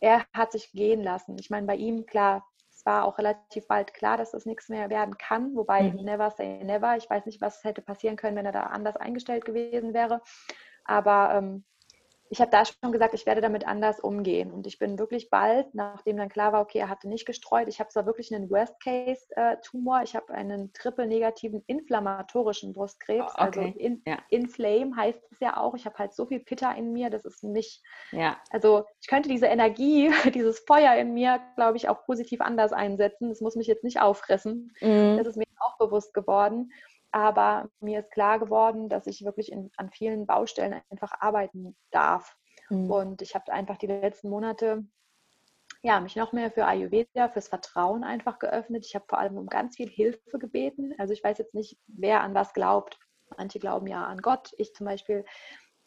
[0.00, 1.36] er hat sich gehen lassen.
[1.40, 2.44] Ich meine, bei ihm, klar,
[2.88, 5.54] war auch relativ bald klar, dass das nichts mehr werden kann.
[5.54, 6.04] Wobei, mhm.
[6.04, 6.96] never say never.
[6.96, 10.22] Ich weiß nicht, was hätte passieren können, wenn er da anders eingestellt gewesen wäre.
[10.84, 11.64] Aber ähm,
[12.30, 14.52] ich habe da schon gesagt, ich werde damit anders umgehen.
[14.52, 17.80] Und ich bin wirklich bald, nachdem dann klar war, okay, er hatte nicht gestreut, ich
[17.80, 23.58] habe zwar wirklich einen Worst-Case-Tumor, ich habe einen triple-negativen inflammatorischen Brustkrebs, oh, okay.
[23.58, 24.18] also in, ja.
[24.30, 25.74] Inflame heißt es ja auch.
[25.74, 28.36] Ich habe halt so viel Pitter in mir, das ist nicht, ja.
[28.50, 33.28] also ich könnte diese Energie, dieses Feuer in mir, glaube ich, auch positiv anders einsetzen.
[33.28, 34.72] Das muss mich jetzt nicht auffressen.
[34.80, 35.16] Mhm.
[35.16, 36.70] Das ist mir auch bewusst geworden.
[37.10, 42.36] Aber mir ist klar geworden, dass ich wirklich in, an vielen Baustellen einfach arbeiten darf.
[42.68, 42.90] Mhm.
[42.90, 44.84] Und ich habe einfach die letzten Monate
[45.82, 48.84] ja, mich noch mehr für Ayurveda, fürs Vertrauen einfach geöffnet.
[48.84, 50.94] Ich habe vor allem um ganz viel Hilfe gebeten.
[50.98, 52.98] Also ich weiß jetzt nicht, wer an was glaubt.
[53.36, 54.52] Manche glauben ja an Gott.
[54.56, 55.24] Ich zum Beispiel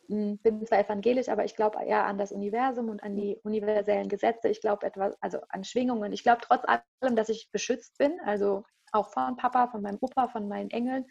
[0.07, 4.07] hm, bin zwar evangelisch, aber ich glaube eher an das Universum und an die universellen
[4.07, 4.47] Gesetze.
[4.47, 6.13] Ich glaube etwas, also an Schwingungen.
[6.13, 8.17] Ich glaube trotz allem, dass ich beschützt bin.
[8.25, 11.05] Also auch von Papa, von meinem Opa, von meinen Engeln.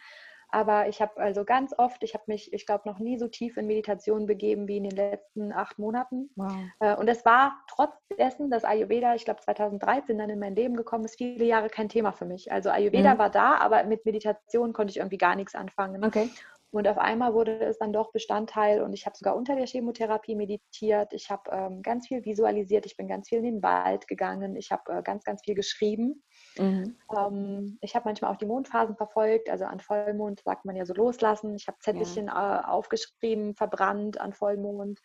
[0.52, 3.56] Aber ich habe also ganz oft, ich habe mich, ich glaube, noch nie so tief
[3.56, 6.30] in Meditation begeben wie in den letzten acht Monaten.
[6.34, 6.52] Wow.
[6.80, 10.76] Äh, und es war trotz dessen, dass Ayurveda, ich glaube, 2013 dann in mein Leben
[10.76, 12.50] gekommen ist, viele Jahre kein Thema für mich.
[12.50, 13.18] Also Ayurveda mhm.
[13.18, 16.04] war da, aber mit Meditation konnte ich irgendwie gar nichts anfangen.
[16.04, 16.28] Okay.
[16.72, 20.36] Und auf einmal wurde es dann doch Bestandteil und ich habe sogar unter der Chemotherapie
[20.36, 21.12] meditiert.
[21.12, 22.86] Ich habe ähm, ganz viel visualisiert.
[22.86, 24.54] Ich bin ganz viel in den Wald gegangen.
[24.54, 26.22] Ich habe äh, ganz, ganz viel geschrieben.
[26.56, 26.96] Mhm.
[27.16, 29.48] Ähm, ich habe manchmal auch die Mondphasen verfolgt.
[29.50, 31.54] Also an Vollmond sagt man ja so loslassen.
[31.54, 32.60] Ich habe Zettelchen ja.
[32.60, 35.00] äh, aufgeschrieben, verbrannt an Vollmond.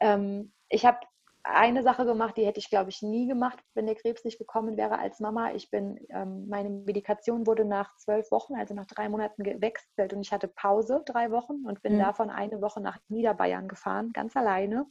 [0.00, 0.98] Ähm, ich habe
[1.44, 4.76] eine Sache gemacht, die hätte ich, glaube ich, nie gemacht, wenn der Krebs nicht gekommen
[4.76, 5.52] wäre als Mama.
[5.52, 10.20] Ich bin, ähm, meine Medikation wurde nach zwölf Wochen, also nach drei Monaten gewechselt und
[10.20, 12.00] ich hatte Pause drei Wochen und bin mhm.
[12.00, 14.86] davon eine Woche nach Niederbayern gefahren, ganz alleine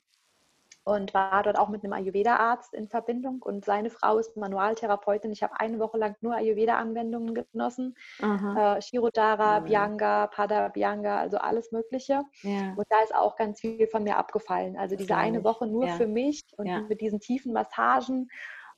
[0.88, 5.34] und war dort auch mit einem Ayurveda-Arzt in Verbindung und seine Frau ist Manualtherapeutin.
[5.34, 7.98] Ich habe eine Woche lang nur Ayurveda-Anwendungen genossen.
[8.22, 9.66] Äh, Shirodara, mhm.
[9.66, 12.22] Bianga, Pada Bianga, also alles Mögliche.
[12.42, 12.74] Ja.
[12.78, 14.78] Und da ist auch ganz viel von mir abgefallen.
[14.78, 15.96] Also diese eine Woche nur ja.
[15.96, 16.80] für mich und ja.
[16.80, 18.30] mit diesen tiefen Massagen.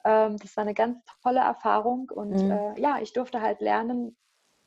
[0.03, 2.49] Ähm, das war eine ganz tolle Erfahrung und mhm.
[2.49, 4.17] äh, ja, ich durfte halt lernen,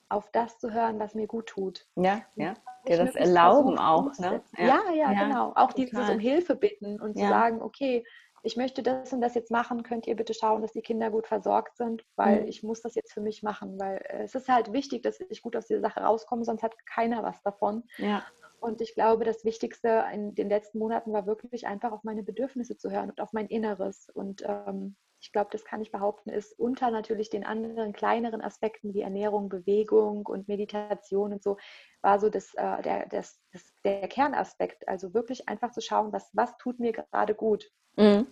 [0.08, 1.88] auf das zu hören, was mir gut tut.
[1.96, 2.54] Ja, ja.
[2.88, 4.42] Dir das erlauben auch, ne?
[4.58, 4.66] Ja.
[4.66, 5.52] ja, ja, ja, genau.
[5.54, 5.86] Auch total.
[5.86, 8.04] dieses um Hilfe bitten und zu sagen, okay,
[8.42, 11.28] ich möchte das und das jetzt machen, könnt ihr bitte schauen, dass die Kinder gut
[11.28, 12.48] versorgt sind, weil mhm.
[12.48, 15.42] ich muss das jetzt für mich machen, weil äh, es ist halt wichtig, dass ich
[15.42, 17.84] gut aus dieser Sache rauskomme, sonst hat keiner was davon.
[17.98, 18.24] Ja.
[18.58, 22.76] Und ich glaube, das Wichtigste in den letzten Monaten war wirklich einfach auf meine Bedürfnisse
[22.76, 24.08] zu hören und auf mein Inneres.
[24.12, 28.92] Und ähm, ich glaube, das kann ich behaupten, ist unter natürlich den anderen kleineren Aspekten
[28.92, 31.58] wie Ernährung, Bewegung und Meditation und so,
[32.00, 34.88] war so das, äh, der, das, das, der Kernaspekt.
[34.88, 37.70] Also wirklich einfach zu schauen, was, was tut mir gerade gut.
[37.96, 38.26] Mhm.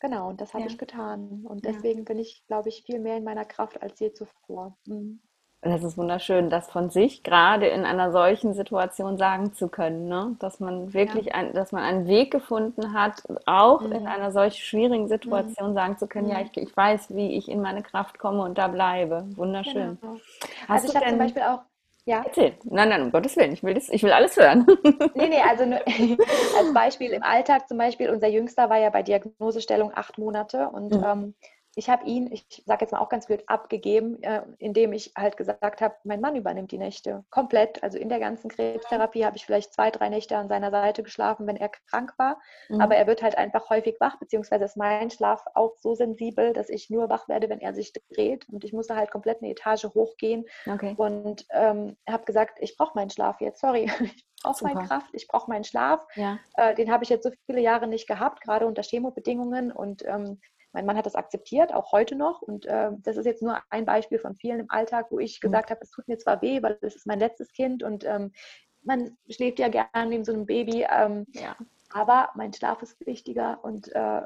[0.00, 0.70] Genau, und das habe ja.
[0.70, 1.46] ich getan.
[1.46, 2.04] Und deswegen ja.
[2.04, 4.76] bin ich, glaube ich, viel mehr in meiner Kraft als je zuvor.
[4.86, 5.20] Mhm.
[5.60, 10.36] Das ist wunderschön, das von sich gerade in einer solchen Situation sagen zu können, ne?
[10.38, 11.34] dass man wirklich, ja.
[11.34, 13.90] ein, dass man einen Weg gefunden hat, auch mhm.
[13.90, 15.74] in einer solch schwierigen Situation mhm.
[15.74, 16.48] sagen zu können, ja, mhm.
[16.52, 19.24] ich, ich, weiß, wie ich in meine Kraft komme und da bleibe.
[19.34, 19.98] Wunderschön.
[20.00, 20.16] Genau.
[20.68, 21.60] also ich habe zum Beispiel auch
[22.04, 22.22] ja.
[22.24, 22.54] Erzähl.
[22.64, 24.66] Nein, nein, um Gottes Willen, ich will, das, ich will alles hören.
[25.14, 25.78] Nee, nee, also nur,
[26.58, 30.94] als Beispiel im Alltag zum Beispiel, unser Jüngster war ja bei Diagnosestellung acht Monate und
[30.94, 31.04] mhm.
[31.04, 31.34] ähm,
[31.78, 35.36] ich habe ihn, ich sage jetzt mal auch ganz blöd, abgegeben, äh, indem ich halt
[35.36, 37.84] gesagt habe, mein Mann übernimmt die Nächte komplett.
[37.84, 41.46] Also in der ganzen Krebstherapie habe ich vielleicht zwei, drei Nächte an seiner Seite geschlafen,
[41.46, 42.40] wenn er krank war.
[42.68, 42.80] Mhm.
[42.80, 46.68] Aber er wird halt einfach häufig wach, beziehungsweise ist mein Schlaf auch so sensibel, dass
[46.68, 48.48] ich nur wach werde, wenn er sich dreht.
[48.48, 50.96] Und ich musste halt komplett eine Etage hochgehen okay.
[50.96, 53.88] und ähm, habe gesagt, ich brauche meinen Schlaf jetzt, sorry.
[54.38, 56.06] Ich brauche meine Kraft, ich brauche meinen Schlaf.
[56.14, 56.38] Ja.
[56.54, 59.72] Äh, den habe ich jetzt so viele Jahre nicht gehabt, gerade unter Chemobedingungen.
[59.72, 60.38] Und ähm,
[60.78, 62.40] mein Mann hat das akzeptiert, auch heute noch.
[62.40, 65.48] Und äh, das ist jetzt nur ein Beispiel von vielen im Alltag, wo ich mhm.
[65.48, 68.30] gesagt habe, es tut mir zwar weh, weil es ist mein letztes Kind und ähm,
[68.82, 70.86] man schläft ja gerne neben so einem Baby.
[70.88, 71.56] Ähm, ja.
[71.90, 74.22] Aber mein Schlaf ist wichtiger und äh,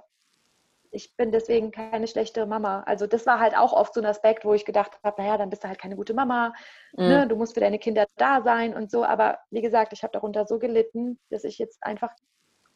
[0.91, 2.83] ich bin deswegen keine schlechte Mama.
[2.83, 5.49] Also das war halt auch oft so ein Aspekt, wo ich gedacht habe, naja, dann
[5.49, 6.53] bist du halt keine gute Mama,
[6.95, 7.05] mhm.
[7.05, 7.27] ne?
[7.29, 9.05] du musst für deine Kinder da sein und so.
[9.05, 12.13] Aber wie gesagt, ich habe darunter so gelitten, dass ich jetzt einfach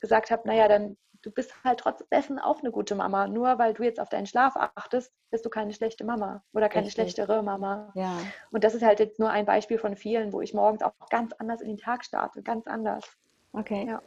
[0.01, 3.27] gesagt habe, naja, dann du bist halt trotz dessen auch eine gute Mama.
[3.27, 6.87] Nur weil du jetzt auf deinen Schlaf achtest, bist du keine schlechte Mama oder keine
[6.87, 6.95] Richtig.
[6.95, 7.91] schlechtere Mama.
[7.95, 8.17] Ja.
[8.53, 11.33] Und das ist halt jetzt nur ein Beispiel von vielen, wo ich morgens auch ganz
[11.39, 13.05] anders in den Tag starte, ganz anders.
[13.53, 13.87] Okay.
[13.89, 14.01] Ja.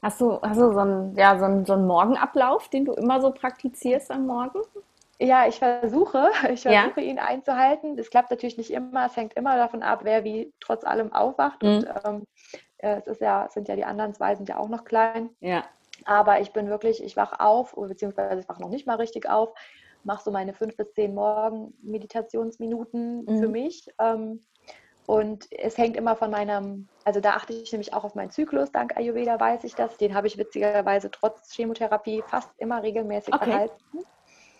[0.00, 3.20] Hast du, hast du so, einen, ja, so, einen, so einen Morgenablauf, den du immer
[3.20, 4.60] so praktizierst am Morgen?
[5.18, 7.06] Ja, ich versuche, ich versuche ja.
[7.06, 7.96] ihn einzuhalten.
[7.96, 9.06] Das klappt natürlich nicht immer.
[9.06, 11.62] Es hängt immer davon ab, wer wie trotz allem aufwacht.
[11.64, 11.68] Mhm.
[11.68, 12.26] Und ähm,
[12.78, 15.30] es ist ja, sind ja die anderen zwei sind ja auch noch klein.
[15.40, 15.64] Ja.
[16.04, 19.52] Aber ich bin wirklich, ich wache auf, beziehungsweise ich wache noch nicht mal richtig auf.
[20.04, 23.38] mache so meine fünf bis zehn Morgen-Meditationsminuten mhm.
[23.38, 23.88] für mich.
[23.98, 24.40] Ähm,
[25.06, 28.70] und es hängt immer von meinem, also da achte ich nämlich auch auf meinen Zyklus,
[28.70, 29.96] dank Ayurveda weiß ich das.
[29.96, 33.50] Den habe ich witzigerweise trotz Chemotherapie fast immer regelmäßig okay.
[33.50, 34.04] erhalten.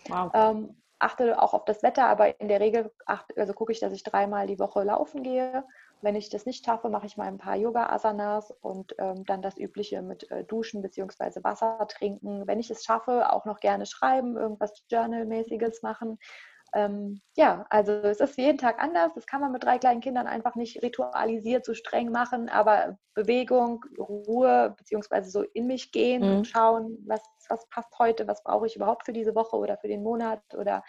[0.09, 0.31] Wow.
[0.33, 3.93] Ähm, achte auch auf das Wetter, aber in der Regel achte, also gucke ich, dass
[3.93, 5.63] ich dreimal die Woche laufen gehe.
[6.01, 9.57] Wenn ich das nicht schaffe, mache ich mal ein paar Yoga-Asanas und ähm, dann das
[9.57, 11.43] Übliche mit äh, Duschen bzw.
[11.43, 12.47] Wasser trinken.
[12.47, 16.17] Wenn ich es schaffe, auch noch gerne schreiben, irgendwas Journal-mäßiges machen.
[16.73, 19.13] Ähm, ja, also es ist jeden Tag anders.
[19.13, 23.83] Das kann man mit drei kleinen Kindern einfach nicht ritualisiert so streng machen, aber Bewegung,
[23.97, 26.37] Ruhe, beziehungsweise so in mich gehen mhm.
[26.37, 29.89] und schauen, was, was passt heute, was brauche ich überhaupt für diese Woche oder für
[29.89, 30.83] den Monat oder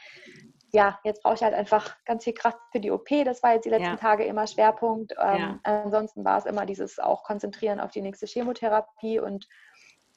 [0.72, 3.08] ja, jetzt brauche ich halt einfach ganz viel Kraft für die OP.
[3.24, 3.96] Das war jetzt die letzten ja.
[3.96, 5.12] Tage immer Schwerpunkt.
[5.20, 5.60] Ähm, ja.
[5.64, 9.46] Ansonsten war es immer dieses auch Konzentrieren auf die nächste Chemotherapie und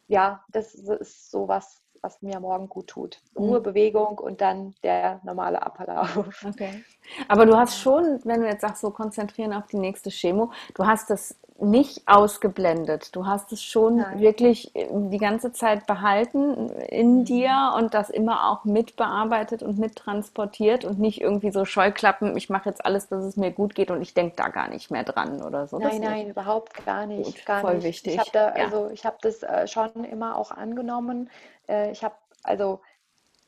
[0.08, 3.22] ja, das ist so was, was mir morgen gut tut.
[3.34, 3.44] Mhm.
[3.44, 6.46] Ruhe, Bewegung und dann der normale Ablauf.
[6.46, 6.84] Okay.
[7.28, 10.86] Aber du hast schon, wenn du jetzt sagst, so konzentrieren auf die nächste Chemo, du
[10.86, 13.16] hast das nicht ausgeblendet.
[13.16, 14.20] Du hast es schon Nein.
[14.20, 17.26] wirklich äh, die ganze Zeit behalten in mhm.
[17.26, 22.70] dir und das immer auch mitbearbeitet und mittransportiert und nicht irgendwie so Scheuklappen, ich mache
[22.70, 25.42] jetzt alles, dass es mir gut geht und ich denke da gar nicht mehr dran
[25.42, 25.80] oder so.
[25.80, 27.26] Nein, nein, überhaupt gar nicht.
[27.26, 27.86] Gut, gar voll nicht.
[27.86, 28.16] wichtig.
[28.16, 31.30] Ich habe da, also ich habe das äh, schon immer auch angenommen.
[31.70, 32.82] Äh, ich habe also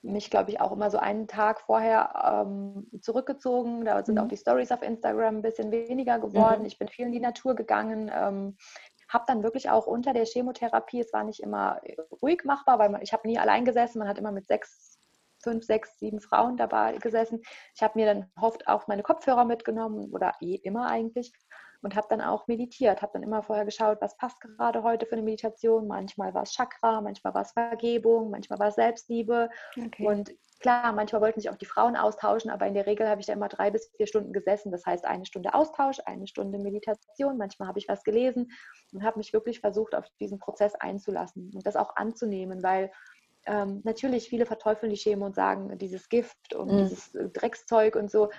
[0.02, 3.86] mich, glaube ich, auch immer so einen Tag vorher ähm, zurückgezogen.
[3.86, 4.22] Da sind mhm.
[4.22, 6.62] auch die Stories auf Instagram ein bisschen weniger geworden.
[6.62, 6.66] Mhm.
[6.68, 8.12] Ich bin viel in die Natur gegangen.
[8.14, 8.58] Ähm,
[9.10, 11.80] habe dann wirklich auch unter der Chemotherapie, es war nicht immer
[12.22, 15.00] ruhig machbar, weil man, ich habe nie allein gesessen, man hat immer mit sechs,
[15.42, 17.42] fünf, sechs, sieben Frauen dabei gesessen.
[17.74, 21.32] Ich habe mir dann oft auch meine Kopfhörer mitgenommen oder eh immer eigentlich
[21.82, 25.14] und habe dann auch meditiert, habe dann immer vorher geschaut, was passt gerade heute für
[25.14, 25.88] eine Meditation.
[25.88, 29.50] Manchmal war es Chakra, manchmal war es Vergebung, manchmal war es Selbstliebe.
[29.78, 30.06] Okay.
[30.06, 33.28] Und klar, manchmal wollten sich auch die Frauen austauschen, aber in der Regel habe ich
[33.28, 34.72] da immer drei bis vier Stunden gesessen.
[34.72, 37.38] Das heißt, eine Stunde Austausch, eine Stunde Meditation.
[37.38, 38.52] Manchmal habe ich was gelesen
[38.94, 42.92] und habe mich wirklich versucht, auf diesen Prozess einzulassen und das auch anzunehmen, weil
[43.46, 46.78] ähm, natürlich viele verteufeln die Chemo und sagen, dieses Gift und mm.
[46.80, 48.30] dieses Dreckszeug und so.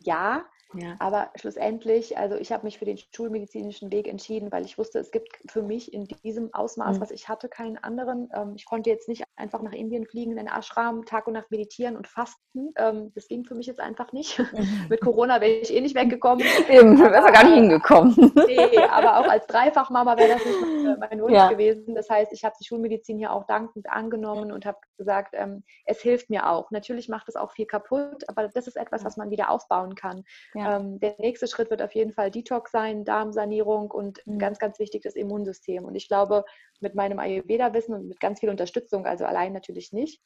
[0.00, 0.96] Ja, ja.
[0.98, 5.10] Aber schlussendlich, also ich habe mich für den schulmedizinischen Weg entschieden, weil ich wusste, es
[5.10, 7.00] gibt für mich in diesem Ausmaß, mhm.
[7.00, 8.30] was ich hatte, keinen anderen.
[8.34, 11.50] Ähm, ich konnte jetzt nicht einfach nach Indien fliegen, in den Ashram, Tag und Nacht
[11.50, 12.72] meditieren und fasten.
[12.76, 14.40] Ähm, das ging für mich jetzt einfach nicht.
[14.52, 14.86] Mhm.
[14.90, 16.44] Mit Corona wäre ich eh nicht weggekommen.
[16.68, 18.14] Eben, ja gar nicht hingekommen.
[18.46, 21.48] nee, aber auch als Dreifachmama wäre das nicht mein, mein Wunsch ja.
[21.48, 21.94] gewesen.
[21.94, 26.00] Das heißt, ich habe die Schulmedizin hier auch dankend angenommen und habe gesagt, ähm, es
[26.00, 26.70] hilft mir auch.
[26.70, 30.24] Natürlich macht es auch viel kaputt, aber das ist etwas, was man wieder aufbauen kann.
[30.54, 30.61] Ja.
[30.66, 34.38] Ähm, der nächste Schritt wird auf jeden Fall Detox sein, Darmsanierung und mhm.
[34.38, 35.84] ganz, ganz wichtig das Immunsystem.
[35.84, 36.44] Und ich glaube,
[36.80, 40.22] mit meinem Ayurveda-Wissen und mit ganz viel Unterstützung, also allein natürlich nicht,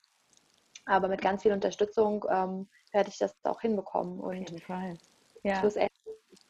[0.85, 4.21] aber mit ganz viel Unterstützung ähm, werde ich das auch hinbekommen.
[4.21, 4.97] Und auf jeden Fall.
[5.43, 5.61] Ja.
[5.61, 6.06] schlussendlich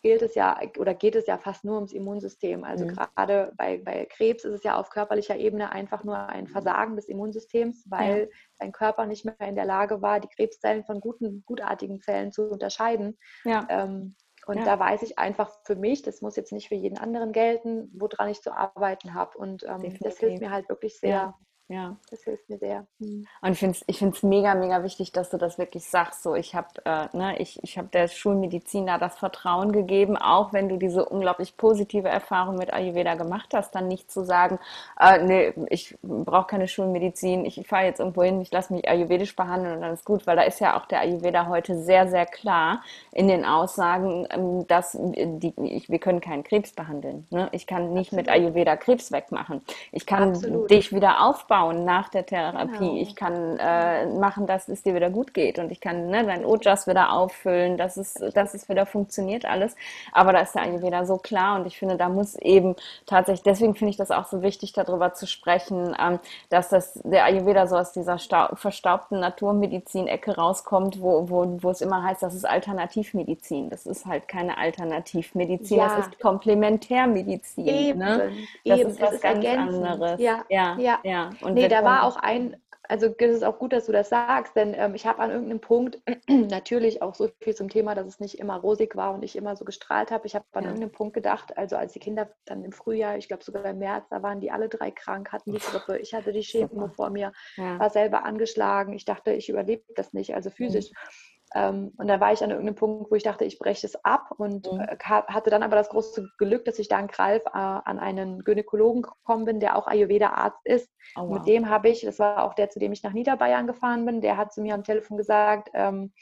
[0.06, 2.62] gilt es ja oder geht es ja fast nur ums Immunsystem.
[2.62, 2.94] Also mhm.
[2.94, 7.08] gerade bei, bei Krebs ist es ja auf körperlicher Ebene einfach nur ein Versagen des
[7.08, 8.26] Immunsystems, weil ja.
[8.60, 12.48] dein Körper nicht mehr in der Lage war, die Krebszellen von guten, gutartigen Zellen zu
[12.48, 13.18] unterscheiden.
[13.44, 13.66] Ja.
[13.68, 14.14] Ähm,
[14.46, 14.64] und ja.
[14.64, 18.28] da weiß ich einfach für mich, das muss jetzt nicht für jeden anderen gelten, woran
[18.28, 19.36] ich zu arbeiten habe.
[19.36, 21.38] Und ähm, das hilft mir halt wirklich sehr, ja.
[21.68, 21.96] Ja.
[22.10, 22.86] Das hilft mir sehr.
[23.00, 23.26] Mhm.
[23.42, 26.22] Und ich finde es ich find's mega, mega wichtig, dass du das wirklich sagst.
[26.22, 30.52] So, ich habe äh, ne, ich, ich hab der Schulmedizin da das Vertrauen gegeben, auch
[30.52, 34.60] wenn du diese unglaublich positive Erfahrung mit Ayurveda gemacht hast, dann nicht zu sagen,
[35.00, 39.34] äh, nee, ich brauche keine Schulmedizin, ich fahre jetzt irgendwo hin, ich lasse mich ayurvedisch
[39.34, 42.26] behandeln und dann ist gut, weil da ist ja auch der Ayurveda heute sehr, sehr
[42.26, 47.26] klar in den Aussagen, ähm, dass die, ich, wir können keinen Krebs behandeln.
[47.30, 47.48] Ne?
[47.50, 48.26] Ich kann nicht Absolut.
[48.26, 49.62] mit Ayurveda Krebs wegmachen.
[49.90, 50.70] Ich kann Absolut.
[50.70, 52.78] dich wieder aufbauen aufbauen nach der Therapie.
[52.78, 52.96] Genau.
[52.96, 56.44] Ich kann äh, machen, dass es dir wieder gut geht und ich kann ne, dein
[56.44, 59.76] Ojas wieder auffüllen, dass es, dass es wieder funktioniert alles.
[60.12, 63.74] Aber da ist der Ayurveda so klar und ich finde, da muss eben tatsächlich, deswegen
[63.74, 66.18] finde ich das auch so wichtig, darüber zu sprechen, ähm,
[66.50, 72.02] dass das der Ayurveda so aus dieser verstaubten Naturmedizin-Ecke rauskommt, wo, wo, wo es immer
[72.02, 73.70] heißt, das ist Alternativmedizin.
[73.70, 75.96] Das ist halt keine Alternativmedizin, ja.
[75.96, 77.66] das ist Komplementärmedizin.
[77.66, 78.32] Eben, ne?
[78.64, 78.90] Das eben.
[78.90, 80.20] ist was ganz anderes.
[80.20, 80.98] Ja, ja, ja.
[81.02, 81.30] ja.
[81.46, 84.56] Und nee, da war auch ein, also es ist auch gut, dass du das sagst,
[84.56, 88.18] denn ähm, ich habe an irgendeinem Punkt natürlich auch so viel zum Thema, dass es
[88.18, 90.26] nicht immer rosig war und ich immer so gestrahlt habe.
[90.26, 90.70] Ich habe an ja.
[90.70, 94.08] irgendeinem Punkt gedacht, also als die Kinder dann im Frühjahr, ich glaube sogar im März,
[94.10, 95.98] da waren die alle drei krank, hatten die Grippe.
[95.98, 97.78] Ich hatte die Chemo vor mir, ja.
[97.78, 98.92] war selber angeschlagen.
[98.92, 100.90] Ich dachte, ich überlebe das nicht, also physisch.
[100.90, 101.35] Mhm.
[101.56, 104.30] Ähm, und da war ich an irgendeinem Punkt, wo ich dachte, ich breche es ab
[104.36, 104.80] und mhm.
[104.80, 109.00] äh, hatte dann aber das große Glück, dass ich dank Ralf äh, an einen Gynäkologen
[109.00, 110.90] gekommen bin, der auch Ayurveda-Arzt ist.
[111.16, 111.38] Oh, wow.
[111.38, 114.20] Mit dem habe ich, das war auch der, zu dem ich nach Niederbayern gefahren bin,
[114.20, 116.12] der hat zu mir am Telefon gesagt, ähm,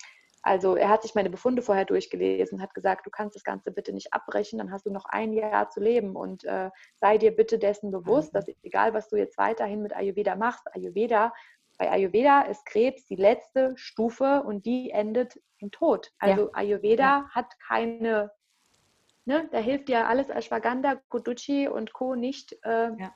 [0.42, 3.92] also er hat sich meine Befunde vorher durchgelesen, hat gesagt, du kannst das Ganze bitte
[3.92, 7.58] nicht abbrechen, dann hast du noch ein Jahr zu leben und äh, sei dir bitte
[7.58, 8.36] dessen bewusst, mhm.
[8.36, 11.32] dass egal was du jetzt weiterhin mit Ayurveda machst, Ayurveda
[11.78, 16.12] bei Ayurveda ist Krebs die letzte Stufe und die endet im Tod.
[16.18, 16.54] Also ja.
[16.54, 17.28] Ayurveda ja.
[17.30, 18.30] hat keine,
[19.24, 22.14] ne, da hilft dir alles Ashwagandha, Kuduchi und Co.
[22.14, 23.14] nicht, äh, ja.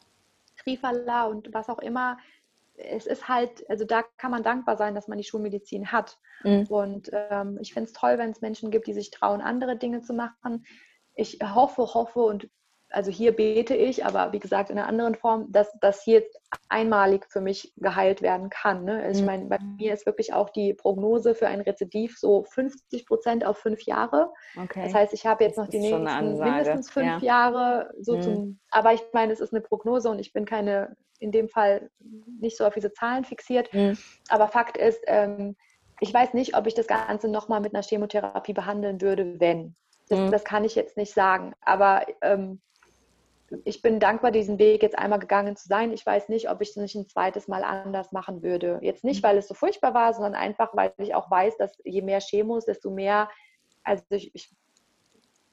[0.57, 2.19] Trifala und was auch immer.
[2.75, 6.19] Es ist halt, also da kann man dankbar sein, dass man die Schulmedizin hat.
[6.45, 6.67] Mhm.
[6.69, 10.01] Und ähm, ich finde es toll, wenn es Menschen gibt, die sich trauen, andere Dinge
[10.03, 10.65] zu machen.
[11.15, 12.49] Ich hoffe, hoffe und
[12.91, 16.23] also hier bete ich, aber wie gesagt in einer anderen Form, dass das hier
[16.69, 18.85] einmalig für mich geheilt werden kann.
[18.85, 19.03] Ne?
[19.03, 19.27] Also ich mhm.
[19.27, 23.59] meine, bei mir ist wirklich auch die Prognose für ein Rezidiv so 50 Prozent auf
[23.59, 24.33] fünf Jahre.
[24.57, 24.83] Okay.
[24.85, 27.51] Das heißt, ich habe jetzt noch die nächsten mindestens fünf ja.
[27.51, 28.23] Jahre so mhm.
[28.23, 31.91] zum, aber ich meine, es ist eine Prognose und ich bin keine, in dem Fall
[32.41, 33.73] nicht so auf diese Zahlen fixiert.
[33.75, 33.99] Mhm.
[34.29, 35.57] Aber Fakt ist, ähm,
[36.01, 39.75] ich weiß nicht, ob ich das Ganze nochmal mit einer Chemotherapie behandeln würde, wenn.
[40.09, 40.31] Das, mhm.
[40.31, 41.53] das, kann ich jetzt nicht sagen.
[41.61, 42.63] Aber ähm,
[43.65, 45.93] ich bin dankbar, diesen Weg jetzt einmal gegangen zu sein.
[45.93, 48.79] Ich weiß nicht, ob ich es nicht ein zweites Mal anders machen würde.
[48.83, 52.03] Jetzt nicht, weil es so furchtbar war, sondern einfach, weil ich auch weiß, dass je
[52.03, 53.29] mehr Chemos, desto mehr,
[53.85, 54.55] also ich, ich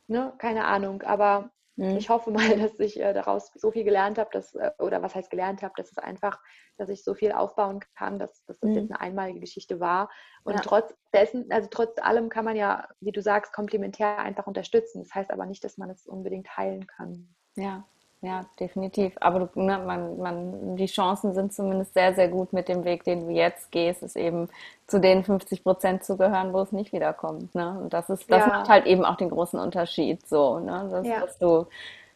[0.07, 1.97] ne, keine Ahnung, aber mhm.
[1.97, 5.15] ich hoffe mal, dass ich äh, daraus so viel gelernt habe, dass, äh, oder was
[5.15, 6.39] heißt gelernt habe, dass es einfach,
[6.77, 8.75] dass ich so viel aufbauen kann, dass, dass das mhm.
[8.75, 10.09] jetzt eine einmalige Geschichte war.
[10.43, 10.61] Und ja.
[10.61, 15.03] trotz dessen, also trotz allem kann man ja, wie du sagst, komplementär einfach unterstützen.
[15.03, 17.35] Das heißt aber nicht, dass man es unbedingt heilen kann.
[17.55, 17.83] Ja,
[18.21, 19.13] ja, definitiv.
[19.19, 23.03] Aber du, ne, man, man, die Chancen sind zumindest sehr, sehr gut mit dem Weg,
[23.03, 24.49] den du jetzt gehst, ist eben
[24.87, 27.53] zu den 50 Prozent zu gehören, wo es nicht wiederkommt.
[27.53, 27.77] Ne?
[27.79, 28.47] Und das ist, das ja.
[28.47, 30.87] macht halt eben auch den großen Unterschied so, ne?
[30.89, 31.19] dass, ja.
[31.19, 31.67] dass du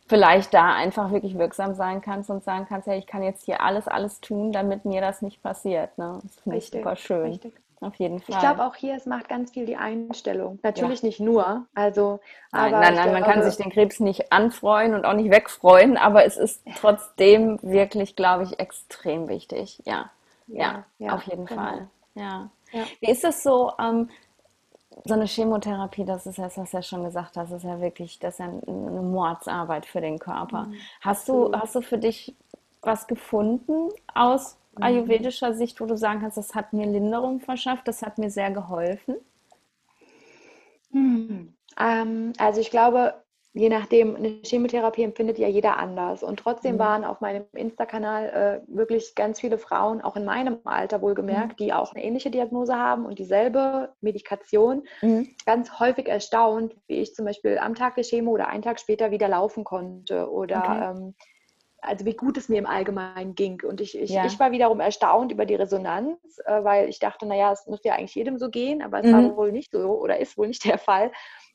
[0.08, 3.62] vielleicht da einfach wirklich wirksam sein kannst und sagen kannst, ja, ich kann jetzt hier
[3.62, 5.96] alles, alles tun, damit mir das nicht passiert.
[6.00, 6.20] Ne?
[6.24, 7.28] Das finde ich super schön.
[7.28, 7.54] Richtig.
[7.82, 8.36] Auf jeden Fall.
[8.36, 10.60] Ich glaube auch hier, es macht ganz viel die Einstellung.
[10.64, 11.08] Natürlich ja.
[11.08, 11.66] nicht nur.
[11.74, 12.20] Also,
[12.52, 16.26] nein, nein, nein, man kann sich den Krebs nicht anfreuen und auch nicht wegfreuen, aber
[16.26, 19.82] es ist trotzdem wirklich, glaube ich, extrem wichtig.
[19.86, 20.10] Ja,
[20.48, 21.62] ja, ja auf jeden genau.
[21.62, 21.88] Fall.
[22.16, 22.50] Ja.
[23.00, 23.72] Wie ist es so?
[23.80, 24.10] Ähm,
[25.06, 27.80] so eine Chemotherapie, das ist ja, das hast du ja schon gesagt, das ist ja
[27.80, 30.64] wirklich, das ist ja eine Mordsarbeit für den Körper.
[30.64, 30.76] Mhm.
[31.00, 32.36] Hast du, hast du für dich
[32.82, 34.59] was gefunden aus Mhm.
[34.82, 38.52] Ayurvedischer Sicht, wo du sagen kannst, das hat mir Linderung verschafft, das hat mir sehr
[38.52, 39.16] geholfen?
[40.92, 41.54] Hm.
[41.80, 43.14] Ähm, also ich glaube,
[43.54, 46.24] je nachdem, eine Chemotherapie empfindet ja jeder anders.
[46.24, 46.80] Und trotzdem mhm.
[46.80, 51.66] waren auf meinem Insta-Kanal äh, wirklich ganz viele Frauen, auch in meinem Alter wohlgemerkt, mhm.
[51.66, 55.30] die auch eine ähnliche Diagnose haben und dieselbe Medikation, mhm.
[55.46, 59.12] ganz häufig erstaunt, wie ich zum Beispiel am Tag der Chemo oder einen Tag später
[59.12, 61.04] wieder laufen konnte oder okay.
[61.04, 61.16] ähm,
[61.82, 63.62] also wie gut es mir im Allgemeinen ging.
[63.64, 64.26] Und ich, ich, ja.
[64.26, 67.94] ich war wiederum erstaunt über die Resonanz, äh, weil ich dachte, naja, es muss ja
[67.96, 69.14] eigentlich jedem so gehen, aber es mhm.
[69.14, 71.12] war wohl nicht so oder ist wohl nicht der Fall.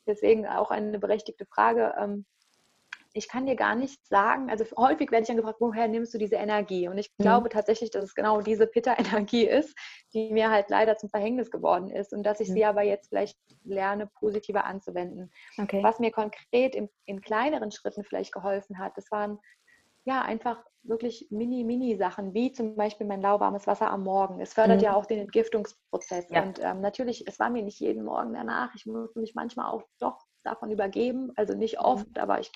[0.06, 1.94] Deswegen auch eine berechtigte Frage.
[1.98, 2.26] Ähm,
[3.16, 6.18] ich kann dir gar nicht sagen, also häufig werde ich dann gefragt, woher nimmst du
[6.18, 6.88] diese Energie?
[6.88, 7.22] Und ich mhm.
[7.22, 9.76] glaube tatsächlich, dass es genau diese Pitta-Energie ist,
[10.12, 12.54] die mir halt leider zum Verhängnis geworden ist und dass ich mhm.
[12.54, 15.30] sie aber jetzt vielleicht lerne, positiver anzuwenden.
[15.58, 15.82] Okay.
[15.82, 19.38] Was mir konkret in, in kleineren Schritten vielleicht geholfen hat, das waren
[20.04, 24.40] ja, einfach wirklich mini-mini-Sachen, wie zum Beispiel mein lauwarmes Wasser am Morgen.
[24.40, 24.84] Es fördert mhm.
[24.84, 26.26] ja auch den Entgiftungsprozess.
[26.30, 26.42] Ja.
[26.42, 28.74] Und ähm, natürlich, es war mir nicht jeden Morgen danach.
[28.74, 31.32] Ich musste mich manchmal auch doch davon übergeben.
[31.36, 31.84] Also nicht mhm.
[31.84, 32.22] oft, mhm.
[32.22, 32.52] aber ich,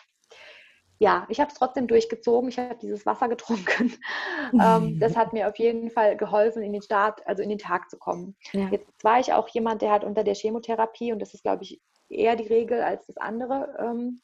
[0.99, 2.51] ja, ich habe es trotzdem durchgezogen.
[2.51, 3.95] Ich habe dieses Wasser getrunken.
[4.53, 7.89] ähm, das hat mir auf jeden Fall geholfen, in den Start, also in den Tag
[7.89, 8.37] zu kommen.
[8.53, 8.69] Ja.
[8.69, 11.81] Jetzt war ich auch jemand, der hat unter der Chemotherapie, und das ist, glaube ich,
[12.11, 14.21] eher die Regel als das andere, ähm,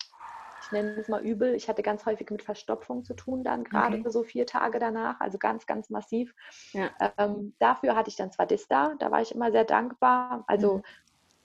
[0.64, 1.54] ich nenne es mal übel.
[1.54, 4.10] Ich hatte ganz häufig mit Verstopfung zu tun, dann gerade okay.
[4.10, 6.34] so vier Tage danach, also ganz, ganz massiv.
[6.72, 6.90] Ja.
[7.18, 10.44] Ähm, dafür hatte ich dann zwar Dista, da war ich immer sehr dankbar.
[10.46, 10.82] Also mhm.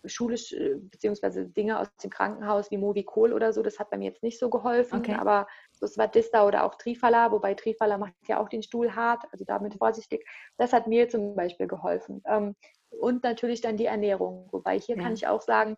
[0.09, 4.09] schulisch, äh, beziehungsweise Dinge aus dem Krankenhaus wie Movicol oder so, das hat bei mir
[4.09, 5.15] jetzt nicht so geholfen, okay.
[5.15, 9.45] aber so Svadista oder auch Trifala, wobei Trifala macht ja auch den Stuhl hart, also
[9.45, 10.25] damit vorsichtig.
[10.57, 12.21] Das hat mir zum Beispiel geholfen.
[12.25, 12.55] Ähm,
[12.89, 15.03] und natürlich dann die Ernährung, wobei hier ja.
[15.03, 15.77] kann ich auch sagen,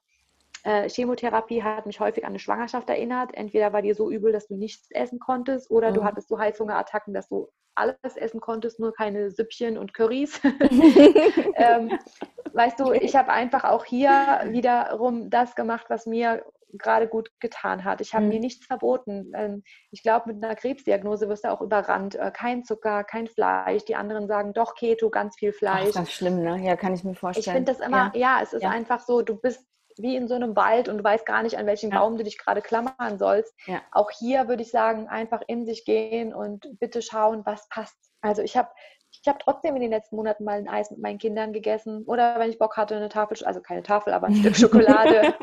[0.63, 3.34] äh, Chemotherapie hat mich häufig an eine Schwangerschaft erinnert.
[3.34, 5.95] Entweder war dir so übel, dass du nichts essen konntest, oder mhm.
[5.95, 10.39] du hattest so Heißhungerattacken, dass du alles essen konntest, nur keine Süppchen und Currys.
[11.56, 11.97] ähm,
[12.54, 16.43] weißt du, ich habe einfach auch hier wiederum das gemacht, was mir
[16.74, 18.01] gerade gut getan hat.
[18.01, 18.30] Ich habe mhm.
[18.30, 19.32] mir nichts verboten.
[19.36, 22.16] Ähm, ich glaube, mit einer Krebsdiagnose wirst du auch überrannt.
[22.16, 23.86] Äh, kein Zucker, kein Fleisch.
[23.86, 25.89] Die anderen sagen doch Keto, ganz viel Fleisch.
[25.89, 26.62] Ach, das ist schlimm, ne?
[26.64, 27.43] Ja, kann ich mir vorstellen.
[27.45, 28.70] Ich finde das immer, ja, ja es ist ja.
[28.70, 29.66] einfach so, du bist
[29.97, 31.99] wie in so einem Wald und du weißt gar nicht, an welchen ja.
[31.99, 33.53] Baum du dich gerade klammern sollst.
[33.65, 33.81] Ja.
[33.91, 37.97] Auch hier würde ich sagen, einfach in sich gehen und bitte schauen, was passt.
[38.21, 38.69] Also ich habe
[39.22, 42.39] ich habe trotzdem in den letzten Monaten mal ein Eis mit meinen Kindern gegessen oder
[42.39, 45.36] wenn ich Bock hatte, eine Tafel, also keine Tafel, aber ein Stück Schokolade.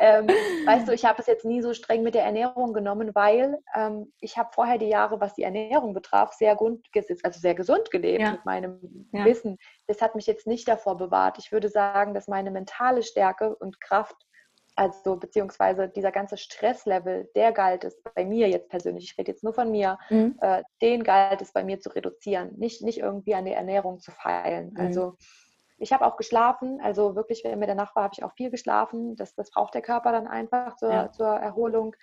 [0.00, 0.26] ähm,
[0.64, 4.10] weißt du, ich habe es jetzt nie so streng mit der Ernährung genommen, weil ähm,
[4.20, 6.82] ich habe vorher die Jahre, was die Ernährung betraf, sehr gut,
[7.22, 8.32] also sehr gesund gelebt ja.
[8.32, 9.24] mit meinem ja.
[9.26, 9.58] Wissen.
[9.86, 11.36] Das hat mich jetzt nicht davor bewahrt.
[11.38, 14.16] Ich würde sagen, dass meine mentale Stärke und Kraft
[14.80, 19.44] also beziehungsweise dieser ganze Stresslevel, der galt es bei mir jetzt persönlich, ich rede jetzt
[19.44, 20.38] nur von mir, mhm.
[20.40, 24.10] äh, den galt es bei mir zu reduzieren, nicht, nicht irgendwie an der Ernährung zu
[24.10, 24.70] feilen.
[24.70, 24.80] Mhm.
[24.80, 25.16] Also
[25.76, 29.16] ich habe auch geschlafen, also wirklich, wenn mir danach war, habe ich auch viel geschlafen.
[29.16, 31.12] Das, das braucht der Körper dann einfach zur, ja.
[31.12, 31.94] zur Erholung.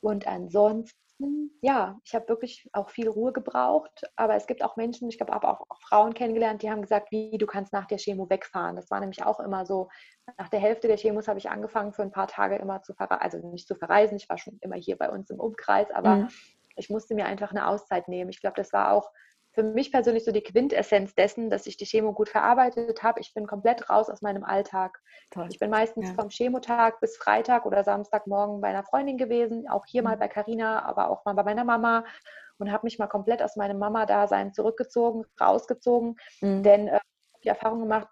[0.00, 0.96] Und ansonsten
[1.62, 5.34] ja, ich habe wirklich auch viel Ruhe gebraucht, aber es gibt auch Menschen, ich habe
[5.34, 8.76] auch, auch, Frauen kennengelernt, die haben gesagt, wie, du kannst nach der Chemo wegfahren.
[8.76, 9.88] Das war nämlich auch immer so,
[10.36, 13.22] nach der Hälfte der Chemos habe ich angefangen, für ein paar Tage immer zu verreisen,
[13.22, 16.28] also nicht zu verreisen, ich war schon immer hier bei uns im Umkreis, aber mhm.
[16.76, 18.30] ich musste mir einfach eine Auszeit nehmen.
[18.30, 19.10] Ich glaube, das war auch
[19.56, 23.20] für mich persönlich so die Quintessenz dessen, dass ich die Chemo gut verarbeitet habe.
[23.20, 25.00] Ich bin komplett raus aus meinem Alltag.
[25.30, 25.48] Toll.
[25.50, 26.14] Ich bin meistens ja.
[26.14, 30.08] vom Chemotag bis Freitag oder Samstagmorgen bei einer Freundin gewesen, auch hier mhm.
[30.08, 32.04] mal bei Carina, aber auch mal bei meiner Mama
[32.58, 36.62] und habe mich mal komplett aus meinem Mama-Dasein zurückgezogen, rausgezogen, mhm.
[36.62, 37.00] denn äh,
[37.42, 38.08] die Erfahrung gemacht,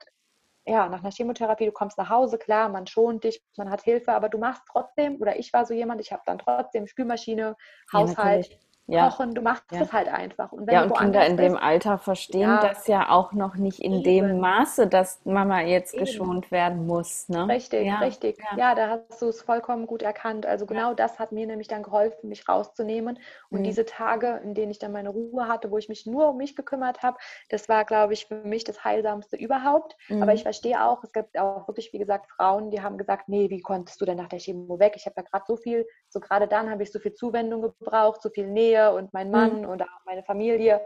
[0.67, 4.13] ja, nach einer Chemotherapie, du kommst nach Hause, klar, man schont dich, man hat Hilfe,
[4.13, 7.55] aber du machst trotzdem, oder ich war so jemand, ich habe dann trotzdem Spülmaschine,
[7.93, 8.57] Haushalt, ja,
[8.87, 9.09] ja.
[9.09, 9.81] kochen, du machst ja.
[9.81, 10.53] es halt einfach.
[10.53, 12.61] Und ja, und Kinder in dem Alter verstehen ja.
[12.61, 14.05] das ja auch noch nicht in Eben.
[14.05, 16.05] dem Maße, dass Mama jetzt Eben.
[16.05, 17.29] geschont werden muss.
[17.29, 17.49] Ne?
[17.49, 17.99] Richtig, ja.
[17.99, 18.39] richtig.
[18.57, 18.75] Ja.
[18.75, 20.45] da hast du es vollkommen gut erkannt.
[20.45, 23.19] Also genau das hat mir nämlich dann geholfen, mich rauszunehmen.
[23.51, 23.65] Und mhm.
[23.65, 26.55] diese Tage, in denen ich dann meine Ruhe hatte, wo ich mich nur um mich
[26.55, 27.17] gekümmert habe,
[27.49, 29.97] das war, glaube ich, für mich das Heilsamste überhaupt.
[30.09, 30.23] Mhm.
[30.23, 33.49] Aber ich verstehe auch, es gibt auch wirklich, wie gesagt, Frauen, die haben gesagt, nee,
[33.49, 34.93] wie konntest du denn nach der Chemo weg?
[34.97, 38.21] Ich habe da gerade so viel, so gerade dann habe ich so viel Zuwendung gebraucht,
[38.21, 39.69] so viel Nähe Nähe und mein Mann mhm.
[39.69, 40.81] oder auch meine Familie.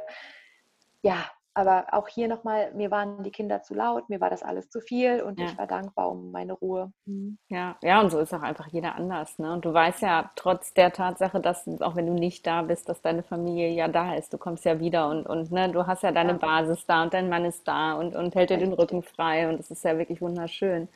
[1.02, 1.24] Ja,
[1.54, 4.80] aber auch hier nochmal, mir waren die Kinder zu laut, mir war das alles zu
[4.80, 5.46] viel und ja.
[5.46, 6.92] ich war dankbar um meine Ruhe.
[7.04, 7.38] Mhm.
[7.48, 9.38] Ja, ja, und so ist auch einfach jeder anders.
[9.40, 9.52] Ne?
[9.52, 13.02] Und du weißt ja trotz der Tatsache, dass auch wenn du nicht da bist, dass
[13.02, 14.32] deine Familie ja da ist.
[14.32, 16.38] Du kommst ja wieder und, und ne, du hast ja deine ja.
[16.38, 19.58] Basis da und dein Mann ist da und, und hält dir den Rücken frei und
[19.58, 20.88] das ist ja wirklich wunderschön.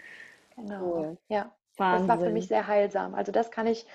[0.54, 0.80] Genau.
[0.80, 1.16] Cool.
[1.28, 1.50] Ja.
[1.78, 2.08] Wahnsinn.
[2.08, 3.14] Das war für mich sehr heilsam.
[3.14, 3.86] Also das kann ich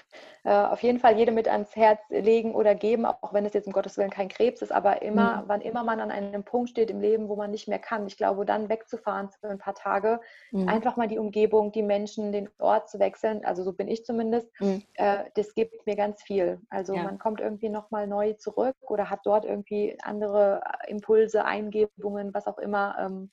[0.44, 3.68] äh, auf jeden Fall jedem mit ans Herz legen oder geben, auch wenn es jetzt
[3.68, 5.44] um Gottes Willen kein Krebs ist, aber immer, mhm.
[5.48, 8.18] wann immer man an einem Punkt steht im Leben, wo man nicht mehr kann, ich
[8.18, 10.20] glaube, dann wegzufahren für ein paar Tage,
[10.52, 10.68] mhm.
[10.68, 14.50] einfach mal die Umgebung, die Menschen, den Ort zu wechseln, also so bin ich zumindest,
[14.60, 14.84] mhm.
[14.96, 16.60] äh, das gibt mir ganz viel.
[16.70, 17.04] Also ja.
[17.04, 22.58] man kommt irgendwie nochmal neu zurück oder hat dort irgendwie andere Impulse, Eingebungen, was auch
[22.58, 22.96] immer.
[23.00, 23.30] Ähm,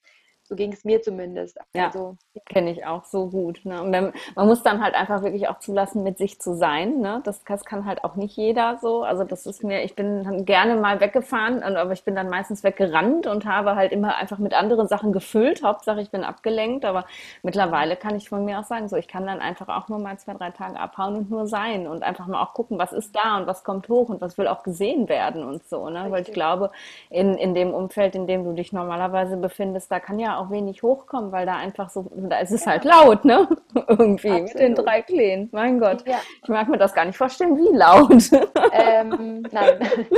[0.47, 1.59] so ging es mir zumindest.
[1.75, 2.17] Ja, also,
[2.47, 3.65] kenne ich auch so gut.
[3.65, 3.81] Ne?
[3.83, 7.01] Und dann, man muss dann halt einfach wirklich auch zulassen, mit sich zu sein.
[7.01, 7.23] Ne?
[7.25, 9.05] Das, das, kann halt auch nicht jeder so.
[9.05, 12.63] Also das ist mir, ich bin dann gerne mal weggefahren, aber ich bin dann meistens
[12.63, 15.63] weggerannt und habe halt immer einfach mit anderen Sachen gefüllt.
[15.63, 17.07] Hauptsache ich bin abgelenkt, aber
[17.43, 20.19] mittlerweile kann ich von mir auch sagen, so ich kann dann einfach auch nur mal
[20.19, 23.39] zwei, drei Tage abhauen und nur sein und einfach mal auch gucken, was ist da
[23.39, 25.89] und was kommt hoch und was will auch gesehen werden und so.
[25.89, 26.07] Ne?
[26.11, 26.71] Weil ich glaube,
[27.09, 30.83] in, in dem Umfeld, in dem du dich normalerweise befindest, da kann ja auch wenig
[30.83, 32.73] hochkommen, weil da einfach so, da ist es ja.
[32.73, 33.49] halt laut, ne?
[33.89, 34.43] Irgendwie Absolut.
[34.43, 35.49] mit den drei Kleen.
[35.53, 36.07] Mein Gott.
[36.07, 36.19] Ja.
[36.43, 38.31] Ich mag mir das gar nicht vorstellen, wie laut.
[38.77, 39.79] Ähm, nein.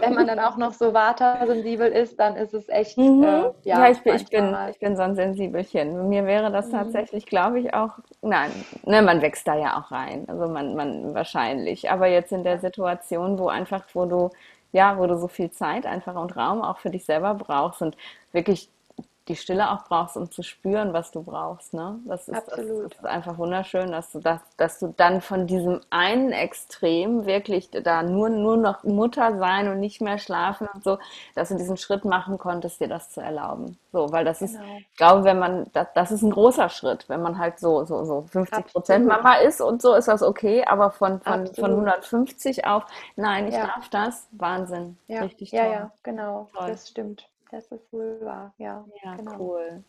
[0.00, 2.96] Wenn man dann auch noch so watersensibel ist, dann ist es echt.
[2.96, 3.22] Mhm.
[3.22, 6.08] Äh, ja, ja, ich, bin, ich, bin, ich bin so ein Sensibelchen.
[6.08, 6.72] Mir wäre das mhm.
[6.72, 7.90] tatsächlich, glaube ich, auch.
[8.22, 8.50] Nein,
[8.84, 10.24] ne, man wächst da ja auch rein.
[10.28, 11.90] Also man, man wahrscheinlich.
[11.90, 14.30] Aber jetzt in der Situation, wo einfach, wo du
[14.74, 17.96] ja, wo du so viel Zeit einfach und Raum auch für dich selber brauchst und
[18.32, 18.68] wirklich
[19.28, 21.72] die Stille auch brauchst, um zu spüren, was du brauchst.
[21.72, 21.98] Ne?
[22.04, 22.92] Das, ist, Absolut.
[22.92, 27.70] Das, ist einfach wunderschön, dass du, das, dass du dann von diesem einen Extrem wirklich
[27.70, 30.98] da nur, nur noch Mutter sein und nicht mehr schlafen und so,
[31.34, 33.78] dass du diesen Schritt machen konntest, dir das zu erlauben.
[33.92, 34.52] So, weil das genau.
[34.52, 34.60] ist,
[34.90, 38.04] ich glaube, wenn man, das, das ist ein großer Schritt, wenn man halt so, so,
[38.04, 42.66] so 50 Prozent Mama ist und so, ist das okay, aber von, von, von 150
[42.66, 42.84] auf,
[43.16, 43.66] nein, ich ja.
[43.66, 44.98] darf das, Wahnsinn.
[45.06, 45.22] Ja.
[45.22, 45.60] Richtig toll.
[45.60, 46.68] Ja, ja, genau, toll.
[46.68, 48.54] das stimmt das ist wohl wahr.
[48.58, 49.38] Ja, ja genau.
[49.38, 49.84] cool.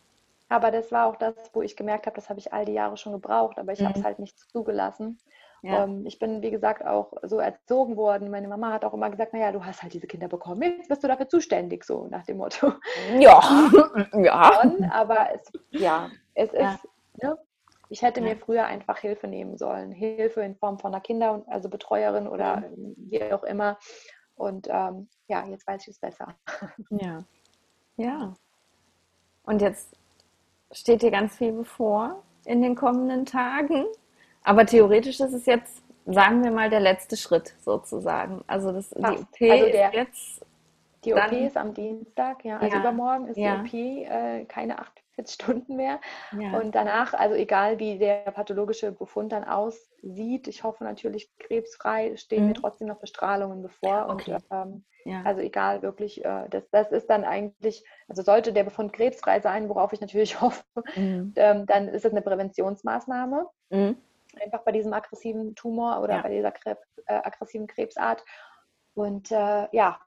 [0.48, 2.96] Aber das war auch das, wo ich gemerkt habe, das habe ich all die Jahre
[2.96, 3.86] schon gebraucht, aber ich mhm.
[3.86, 5.18] habe es halt nicht zugelassen.
[5.62, 5.84] Ja.
[5.84, 8.30] Um, ähm, ich bin, wie gesagt, auch so erzogen worden.
[8.30, 11.02] Meine Mama hat auch immer gesagt, naja, du hast halt diese Kinder bekommen, jetzt bist
[11.02, 12.72] du dafür zuständig, so nach dem Motto.
[13.18, 13.40] Ja,
[14.12, 14.62] ja.
[14.90, 16.74] aber es, ja, es ja.
[16.74, 16.88] ist,
[17.22, 17.36] ne?
[17.88, 18.26] Ich hätte ja.
[18.26, 19.92] mir früher einfach Hilfe nehmen sollen.
[19.92, 22.94] Hilfe in Form von einer Kinder-, also Betreuerin oder mhm.
[22.96, 23.78] wie auch immer.
[24.34, 26.34] Und ähm, ja, jetzt weiß ich es besser.
[26.90, 27.24] Ja.
[27.96, 28.34] Ja.
[29.44, 29.96] Und jetzt
[30.72, 33.86] steht dir ganz viel bevor in den kommenden Tagen.
[34.42, 38.44] Aber theoretisch ist es jetzt, sagen wir mal, der letzte Schritt sozusagen.
[38.46, 40.46] Also das, die OP also der, ist jetzt.
[41.04, 42.58] Die OP ist am Dienstag, ja.
[42.58, 42.80] Also ja.
[42.80, 43.62] übermorgen ist ja.
[43.62, 46.00] die OP, äh, keine acht 40 Stunden mehr.
[46.38, 46.58] Ja.
[46.58, 52.42] Und danach, also egal wie der pathologische Befund dann aussieht, ich hoffe natürlich krebsfrei, stehen
[52.42, 52.48] mhm.
[52.48, 54.08] mir trotzdem noch Bestrahlungen bevor.
[54.10, 54.34] Okay.
[54.34, 55.22] Und ähm, ja.
[55.24, 59.68] also egal, wirklich, äh, das, das ist dann eigentlich, also sollte der Befund krebsfrei sein,
[59.68, 60.64] worauf ich natürlich hoffe,
[60.94, 61.32] mhm.
[61.36, 63.46] ähm, dann ist es eine Präventionsmaßnahme.
[63.70, 63.96] Mhm.
[64.40, 66.22] Einfach bei diesem aggressiven Tumor oder ja.
[66.22, 68.22] bei dieser Krebs, äh, aggressiven Krebsart.
[68.94, 69.98] Und äh, ja,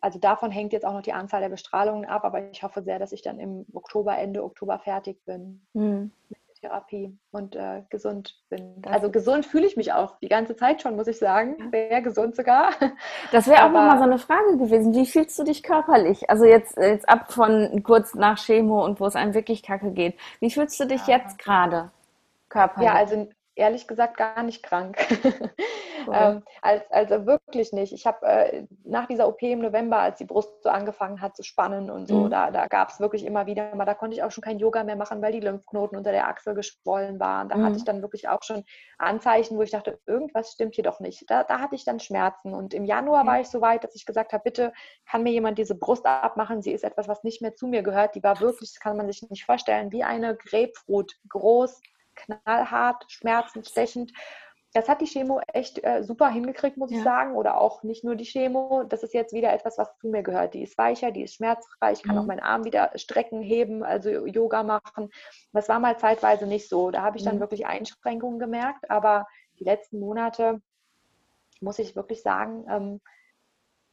[0.00, 2.98] also davon hängt jetzt auch noch die Anzahl der Bestrahlungen ab, aber ich hoffe sehr,
[2.98, 6.12] dass ich dann im Oktober, Ende Oktober fertig bin mhm.
[6.28, 8.82] mit der Therapie und äh, gesund bin.
[8.82, 11.70] Das also gesund fühle ich mich auch die ganze Zeit schon, muss ich sagen.
[11.70, 12.70] Sehr gesund sogar.
[13.32, 14.94] Das wäre auch nochmal so eine Frage gewesen.
[14.94, 16.30] Wie fühlst du dich körperlich?
[16.30, 20.18] Also jetzt, jetzt ab von kurz nach Chemo und wo es einem wirklich kacke geht.
[20.40, 21.18] Wie fühlst du dich ja.
[21.18, 21.90] jetzt gerade
[22.48, 22.88] körperlich?
[22.88, 23.28] Ja, also
[23.58, 24.98] ehrlich gesagt gar nicht krank.
[26.06, 26.14] Cool.
[26.16, 27.92] ähm, als, also wirklich nicht.
[27.92, 31.42] Ich habe äh, nach dieser OP im November, als die Brust so angefangen hat zu
[31.42, 32.30] spannen und so, mhm.
[32.30, 34.84] da, da gab es wirklich immer wieder mal, da konnte ich auch schon kein Yoga
[34.84, 37.48] mehr machen, weil die Lymphknoten unter der Achsel geschwollen waren.
[37.48, 37.64] Da mhm.
[37.64, 38.64] hatte ich dann wirklich auch schon
[38.96, 41.28] Anzeichen, wo ich dachte, irgendwas stimmt hier doch nicht.
[41.28, 42.54] Da, da hatte ich dann Schmerzen.
[42.54, 43.28] Und im Januar mhm.
[43.28, 44.72] war ich so weit, dass ich gesagt habe, bitte
[45.04, 46.62] kann mir jemand diese Brust abmachen.
[46.62, 48.14] Sie ist etwas, was nicht mehr zu mir gehört.
[48.14, 51.80] Die war wirklich, das kann man sich nicht vorstellen, wie eine Grapefruit, groß,
[52.18, 54.12] knallhart, schmerzend, stechend.
[54.74, 56.98] Das hat die Chemo echt äh, super hingekriegt, muss ja.
[56.98, 57.34] ich sagen.
[57.36, 58.84] Oder auch nicht nur die Chemo.
[58.84, 60.52] Das ist jetzt wieder etwas, was zu mir gehört.
[60.52, 61.92] Die ist weicher, die ist schmerzfrei.
[61.92, 62.22] Ich kann mhm.
[62.22, 65.08] auch meinen Arm wieder strecken, heben, also Yoga machen.
[65.52, 66.90] Das war mal zeitweise nicht so.
[66.90, 67.40] Da habe ich dann mhm.
[67.40, 68.90] wirklich Einschränkungen gemerkt.
[68.90, 69.26] Aber
[69.58, 70.60] die letzten Monate,
[71.60, 73.00] muss ich wirklich sagen, ähm,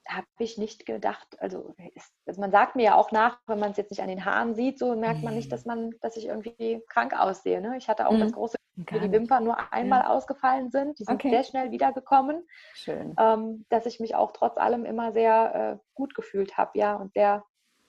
[0.08, 3.72] habe ich nicht gedacht, also, ist, also, man sagt mir ja auch nach, wenn man
[3.72, 5.52] es jetzt nicht an den Haaren sieht, so merkt man nicht, mhm.
[5.52, 7.62] dass man, dass ich irgendwie krank aussehe.
[7.62, 7.76] Ne?
[7.78, 8.20] Ich hatte auch mhm.
[8.20, 10.10] das große, dass die Wimpern nur einmal ja.
[10.10, 11.00] ausgefallen sind.
[11.00, 11.30] Die sind okay.
[11.30, 12.46] sehr schnell wiedergekommen.
[12.74, 13.16] Schön.
[13.20, 17.14] Ähm, dass ich mich auch trotz allem immer sehr äh, gut gefühlt habe, ja, und
[17.14, 17.44] sehr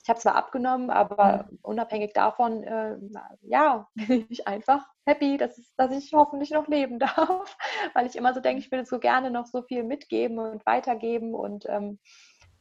[0.07, 1.59] ich habe zwar abgenommen, aber mhm.
[1.63, 2.97] unabhängig davon, äh,
[3.43, 7.57] ja, bin ich einfach happy, dass, es, dass ich hoffentlich noch leben darf,
[7.93, 11.35] weil ich immer so denke, ich würde so gerne noch so viel mitgeben und weitergeben
[11.35, 11.99] und ähm,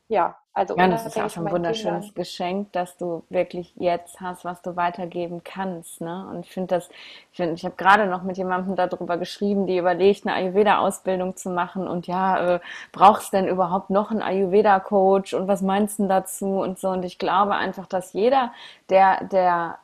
[0.08, 2.14] ja, also ja, das ist auch schon ein wunderschönes Kindern.
[2.16, 6.00] Geschenk, dass du wirklich jetzt hast, was du weitergeben kannst.
[6.00, 6.28] Ne?
[6.30, 6.90] Und ich finde das,
[7.32, 11.50] ich, find, ich habe gerade noch mit jemandem darüber geschrieben, die überlegt, eine Ayurveda-Ausbildung zu
[11.50, 12.60] machen und ja, äh,
[12.94, 16.88] brauchst denn überhaupt noch einen Ayurveda-Coach und was meinst du dazu und so.
[16.88, 18.54] Und ich glaube einfach, dass jeder,
[18.90, 19.80] der, der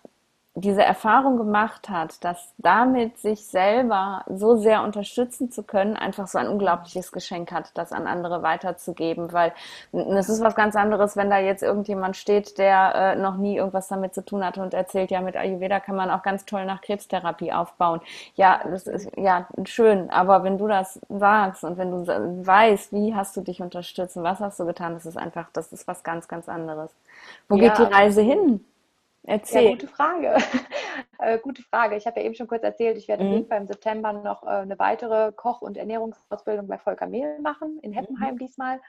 [0.54, 6.38] diese Erfahrung gemacht hat, dass damit sich selber so sehr unterstützen zu können, einfach so
[6.40, 9.54] ein unglaubliches Geschenk hat, das an andere weiterzugeben, weil
[9.94, 13.88] es ist was ganz anderes, wenn da jetzt irgendjemand steht, der äh, noch nie irgendwas
[13.88, 16.82] damit zu tun hatte und erzählt, ja, mit Ayurveda kann man auch ganz toll nach
[16.82, 18.02] Krebstherapie aufbauen.
[18.36, 22.06] Ja, das ist ja schön, aber wenn du das sagst und wenn du
[22.46, 25.72] weißt, wie hast du dich unterstützt und was hast du getan, das ist einfach, das
[25.72, 26.92] ist was ganz, ganz anderes.
[27.48, 28.66] Wo ja, geht die Reise hin?
[29.24, 29.64] Erzähl.
[29.64, 30.36] Ja, gute Frage.
[31.20, 31.96] äh, gute Frage.
[31.96, 33.30] Ich habe ja eben schon kurz erzählt, ich werde mhm.
[33.30, 37.40] auf jeden Fall im September noch äh, eine weitere Koch- und Ernährungsausbildung bei Volker Mehl
[37.40, 38.40] machen, in Heppenheim mhm.
[38.40, 38.82] diesmal.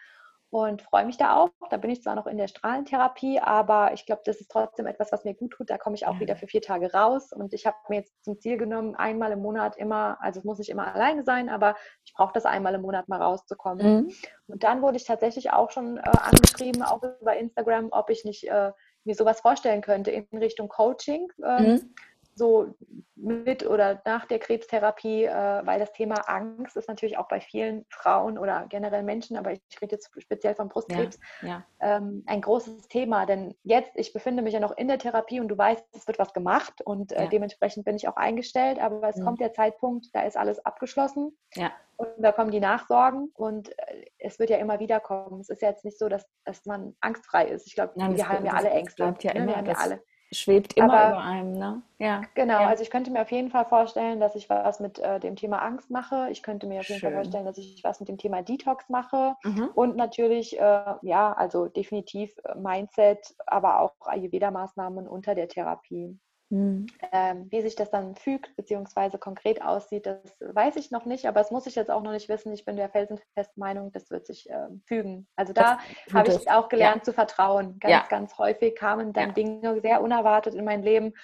[0.55, 1.49] Und freue mich da auch.
[1.71, 5.11] Da bin ich zwar noch in der Strahlentherapie, aber ich glaube, das ist trotzdem etwas,
[5.11, 5.71] was mir gut tut.
[5.71, 6.21] Da komme ich auch ja.
[6.21, 7.33] wieder für vier Tage raus.
[7.33, 10.59] Und ich habe mir jetzt zum Ziel genommen, einmal im Monat immer, also es muss
[10.59, 11.75] nicht immer alleine sein, aber
[12.05, 14.03] ich brauche das einmal im Monat mal rauszukommen.
[14.03, 14.13] Mhm.
[14.47, 18.47] Und dann wurde ich tatsächlich auch schon äh, angeschrieben, auch über Instagram, ob ich nicht
[18.47, 18.73] äh,
[19.05, 21.29] mir sowas vorstellen könnte in Richtung Coaching.
[21.45, 21.95] Ähm, mhm.
[22.35, 22.75] So
[23.23, 27.87] mit oder nach der Krebstherapie, äh, weil das Thema Angst ist natürlich auch bei vielen
[27.89, 31.65] Frauen oder generell Menschen, aber ich rede jetzt speziell vom Brustkrebs, ja, ja.
[31.81, 33.25] Ähm, ein großes Thema.
[33.27, 36.19] Denn jetzt, ich befinde mich ja noch in der Therapie und du weißt, es wird
[36.19, 37.29] was gemacht und äh, ja.
[37.29, 39.25] dementsprechend bin ich auch eingestellt, aber es mhm.
[39.25, 41.37] kommt der Zeitpunkt, da ist alles abgeschlossen.
[41.55, 41.71] Ja.
[41.97, 45.41] Und da kommen die Nachsorgen und äh, es wird ja immer wieder kommen.
[45.41, 47.69] Es ist ja jetzt nicht so, dass, dass man angstfrei ist.
[47.69, 49.05] Ich glaube, wir haben ja alle Ängste.
[49.05, 49.41] Bleibt ja ne?
[49.41, 50.03] immer, wir haben ja alle
[50.33, 51.83] schwebt immer Aber, über einem, ne?
[51.99, 52.23] Ja.
[52.35, 52.69] Genau, ja.
[52.69, 55.63] also ich könnte mir auf jeden Fall vorstellen, dass ich was mit äh, dem Thema
[55.63, 56.29] Angst mache.
[56.31, 59.37] Ich könnte mir auf jeden Fall vorstellen, dass ich was mit dem Thema Detox mache.
[59.45, 59.71] Mhm.
[59.75, 66.19] Und natürlich, äh, ja, also definitiv äh, Mindset, aber auch Ayurveda-Maßnahmen unter der Therapie.
[66.53, 66.87] Mhm.
[67.13, 71.41] Ähm, wie sich das dann fügt, beziehungsweise konkret aussieht, das weiß ich noch nicht, aber
[71.41, 72.53] es muss ich jetzt auch noch nicht wissen.
[72.53, 75.27] Ich bin der felsenfesten Meinung, das wird sich äh, fügen.
[75.35, 75.79] Also da
[76.13, 77.03] habe ich auch gelernt ja.
[77.05, 77.79] zu vertrauen.
[77.81, 78.05] Ganz, ja.
[78.07, 79.33] ganz häufig kamen dann ja.
[79.33, 81.15] Dinge sehr unerwartet in mein Leben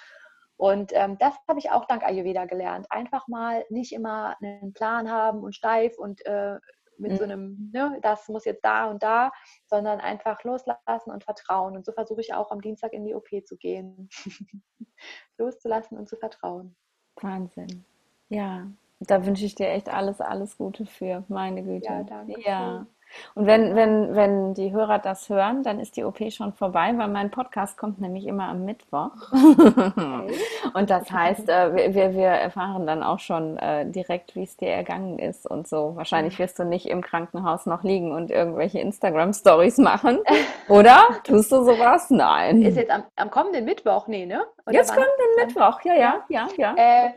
[0.59, 2.85] Und ähm, das habe ich auch dank Ayurveda gelernt.
[2.89, 6.57] Einfach mal nicht immer einen Plan haben und steif und äh,
[6.99, 7.17] mit mhm.
[7.17, 9.31] so einem, ne, das muss jetzt da und da,
[9.67, 11.75] sondern einfach loslassen und vertrauen.
[11.75, 14.09] Und so versuche ich auch am Dienstag in die OP zu gehen.
[15.37, 16.75] Loszulassen und zu vertrauen.
[17.21, 17.85] Wahnsinn.
[18.29, 18.67] Ja,
[18.99, 21.85] da wünsche ich dir echt alles, alles Gute für, meine Güte.
[21.85, 22.41] Ja, danke.
[22.41, 22.85] Ja.
[23.35, 27.07] Und wenn, wenn, wenn die Hörer das hören, dann ist die OP schon vorbei, weil
[27.07, 29.11] mein Podcast kommt nämlich immer am Mittwoch.
[29.31, 30.33] Okay.
[30.73, 34.69] und das heißt, äh, wir, wir erfahren dann auch schon äh, direkt, wie es dir
[34.69, 35.95] ergangen ist und so.
[35.95, 40.19] Wahrscheinlich wirst du nicht im Krankenhaus noch liegen und irgendwelche Instagram-Stories machen.
[40.67, 41.07] Oder?
[41.23, 42.09] Tust du sowas?
[42.09, 42.61] Nein.
[42.61, 44.41] Ist jetzt am, am kommenden Mittwoch, nee, ne?
[44.65, 46.75] Oder jetzt kommenden Mittwoch, ja, ja, ja, ja.
[46.75, 47.09] Äh,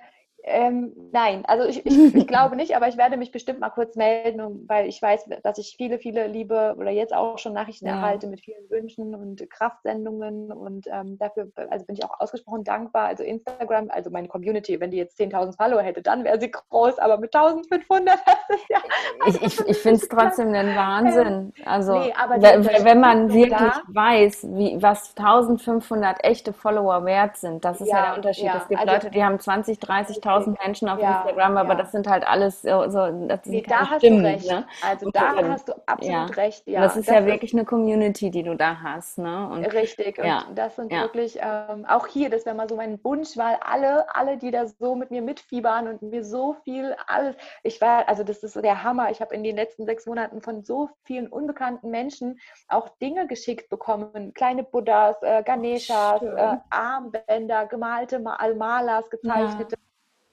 [0.45, 3.95] ähm, nein, also ich, ich, ich, glaube nicht, aber ich werde mich bestimmt mal kurz
[3.95, 7.93] melden, weil ich weiß, dass ich viele, viele liebe oder jetzt auch schon Nachrichten ja.
[7.93, 13.07] erhalte mit vielen Wünschen und Kraftsendungen und ähm, dafür also bin ich auch ausgesprochen dankbar.
[13.07, 16.99] Also Instagram, also meine Community, wenn die jetzt 10.000 Follower hätte, dann wäre sie groß,
[16.99, 18.07] aber mit 1.500
[18.49, 18.79] das ist ja.
[19.25, 21.53] Also ich ich, ich finde es trotzdem ein ähm, Wahnsinn.
[21.65, 27.65] Also nee, wenn, wenn man wirklich da, weiß, wie, was 1.500 echte Follower wert sind,
[27.65, 28.45] das ist ja, ja der Unterschied.
[28.45, 31.71] Ja, es gibt also, Leute, die haben 20, 30.000 1000 Menschen auf ja, Instagram, aber
[31.71, 31.75] ja.
[31.77, 34.51] das sind halt alles so, so das nee, da hast Stimmen, du recht.
[34.51, 34.67] Ne?
[34.87, 36.25] Also und da hast du absolut ja.
[36.25, 36.67] recht.
[36.67, 39.19] Ja, das ist das ja ist wirklich eine Community, die du da hast.
[39.19, 39.49] Ne?
[39.49, 40.19] Und, richtig.
[40.19, 44.15] Und das sind wirklich ähm, auch hier, das wäre mal so mein Wunsch, weil alle,
[44.15, 48.25] alle, die da so mit mir mitfiebern und mir so viel alles, ich war, also
[48.25, 49.11] das ist der Hammer.
[49.11, 53.69] Ich habe in den letzten sechs Monaten von so vielen unbekannten Menschen auch Dinge geschickt
[53.69, 59.77] bekommen, kleine Buddhas, äh, Ganeshas, äh, Armbänder, gemalte Malas, gezeichnete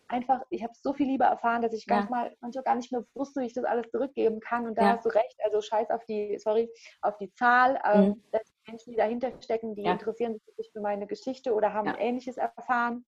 [0.10, 1.98] einfach, ich habe so viel Liebe erfahren, dass ich ja.
[1.98, 4.68] manchmal, manchmal gar nicht mehr wusste, wie ich das alles zurückgeben kann.
[4.68, 4.90] Und da ja.
[4.96, 6.70] hast du recht, also scheiß auf die, sorry,
[7.02, 7.80] auf die Zahl.
[7.86, 8.24] Ähm, mhm.
[8.34, 9.94] Ähm, Menschen, die dahinter stecken, die ja.
[9.94, 13.06] interessieren sich wirklich für meine Geschichte oder haben Ähnliches erfahren.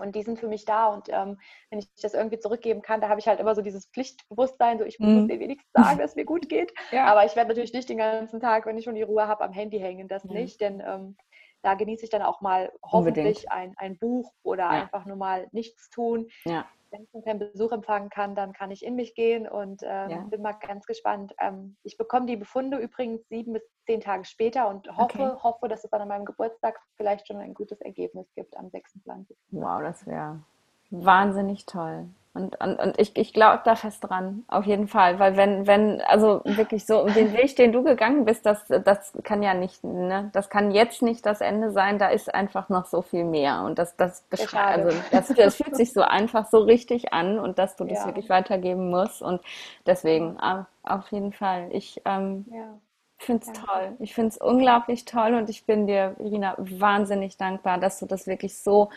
[0.00, 0.86] Und die sind für mich da.
[0.88, 1.38] Und ähm,
[1.70, 4.84] wenn ich das irgendwie zurückgeben kann, da habe ich halt immer so dieses Pflichtbewusstsein, so
[4.84, 5.28] ich muss mhm.
[5.28, 6.72] dir wenigstens sagen, dass es mir gut geht.
[6.92, 7.06] Ja.
[7.06, 9.52] Aber ich werde natürlich nicht den ganzen Tag, wenn ich schon die Ruhe habe, am
[9.52, 10.06] Handy hängen.
[10.06, 10.32] Das ja.
[10.32, 11.16] nicht, denn ähm,
[11.62, 14.70] da genieße ich dann auch mal hoffentlich ein, ein Buch oder ja.
[14.70, 16.28] einfach nur mal nichts tun.
[16.44, 16.66] Ja.
[16.90, 20.18] Wenn ich keinen Besuch empfangen kann, dann kann ich in mich gehen und ähm, ja.
[20.30, 21.34] bin mal ganz gespannt.
[21.38, 25.42] Ähm, ich bekomme die Befunde übrigens sieben bis zehn Tage später und hoffe, okay.
[25.42, 29.36] hoffe, dass es dann an meinem Geburtstag vielleicht schon ein gutes Ergebnis gibt am 26.
[29.50, 30.42] Wow, das wäre
[30.90, 32.06] wahnsinnig toll.
[32.38, 35.18] Und, und, und ich, ich glaube da fest dran, auf jeden Fall.
[35.18, 39.42] Weil wenn, wenn, also wirklich so, den Weg, den du gegangen bist, das, das kann
[39.42, 43.02] ja nicht, ne, das kann jetzt nicht das Ende sein, da ist einfach noch so
[43.02, 43.62] viel mehr.
[43.62, 47.58] Und das, das beschreibt, also das, das fühlt sich so einfach so richtig an und
[47.58, 48.06] dass du das ja.
[48.06, 49.20] wirklich weitergeben musst.
[49.20, 49.40] Und
[49.84, 51.68] deswegen, auf jeden Fall.
[51.72, 52.78] Ich ähm, ja.
[53.16, 53.96] finde es toll.
[53.98, 58.28] Ich finde es unglaublich toll und ich bin dir, Irina, wahnsinnig dankbar, dass du das
[58.28, 58.90] wirklich so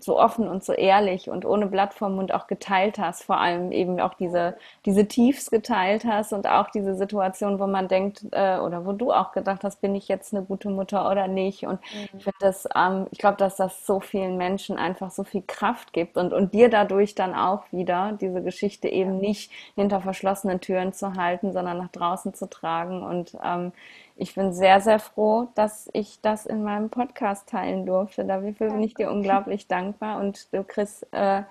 [0.00, 3.72] so offen und so ehrlich und ohne Blatt vom Mund auch geteilt hast, vor allem
[3.72, 8.58] eben auch diese, diese Tiefs geteilt hast und auch diese Situation, wo man denkt, äh,
[8.58, 11.64] oder wo du auch gedacht hast, bin ich jetzt eine gute Mutter oder nicht?
[11.64, 12.18] Und mhm.
[12.18, 15.92] ich finde das, ähm, ich glaube, dass das so vielen Menschen einfach so viel Kraft
[15.92, 20.92] gibt und, und dir dadurch dann auch wieder diese Geschichte eben nicht hinter verschlossenen Türen
[20.92, 23.72] zu halten, sondern nach draußen zu tragen und ähm,
[24.16, 28.24] ich bin sehr, sehr froh, dass ich das in meinem Podcast teilen durfte.
[28.24, 31.42] Dafür bin ich dir unglaublich dankbar und du kriegst äh,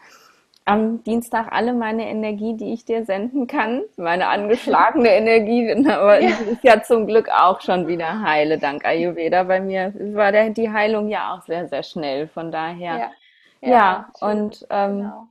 [0.66, 6.30] am Dienstag alle meine Energie, die ich dir senden kann, meine angeschlagene Energie, aber ja.
[6.30, 9.43] ist ja zum Glück auch schon wieder heile, dank Ayurveda.
[9.43, 12.97] Bei mir war der, die Heilung ja auch sehr, sehr schnell, von daher.
[12.97, 13.11] Ja,
[13.59, 15.28] ja, ja und ähm, genau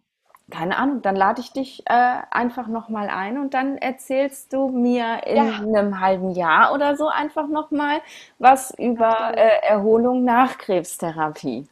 [0.50, 5.26] keine Ahnung, dann lade ich dich äh, einfach nochmal ein und dann erzählst du mir
[5.26, 5.54] in ja.
[5.58, 8.00] einem halben Jahr oder so einfach nochmal
[8.38, 11.66] was über äh, Erholung nach Krebstherapie,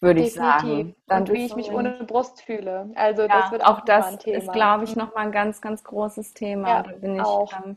[0.00, 0.94] würde ich sagen.
[1.06, 2.90] Dann und wie ich mich ohne Brust fühle.
[2.94, 6.34] Also ja, das wird auch, auch das ist, glaube ich, nochmal ein ganz, ganz großes
[6.34, 6.68] Thema.
[6.68, 7.52] Ja, da bin ich auch.
[7.64, 7.76] Ähm,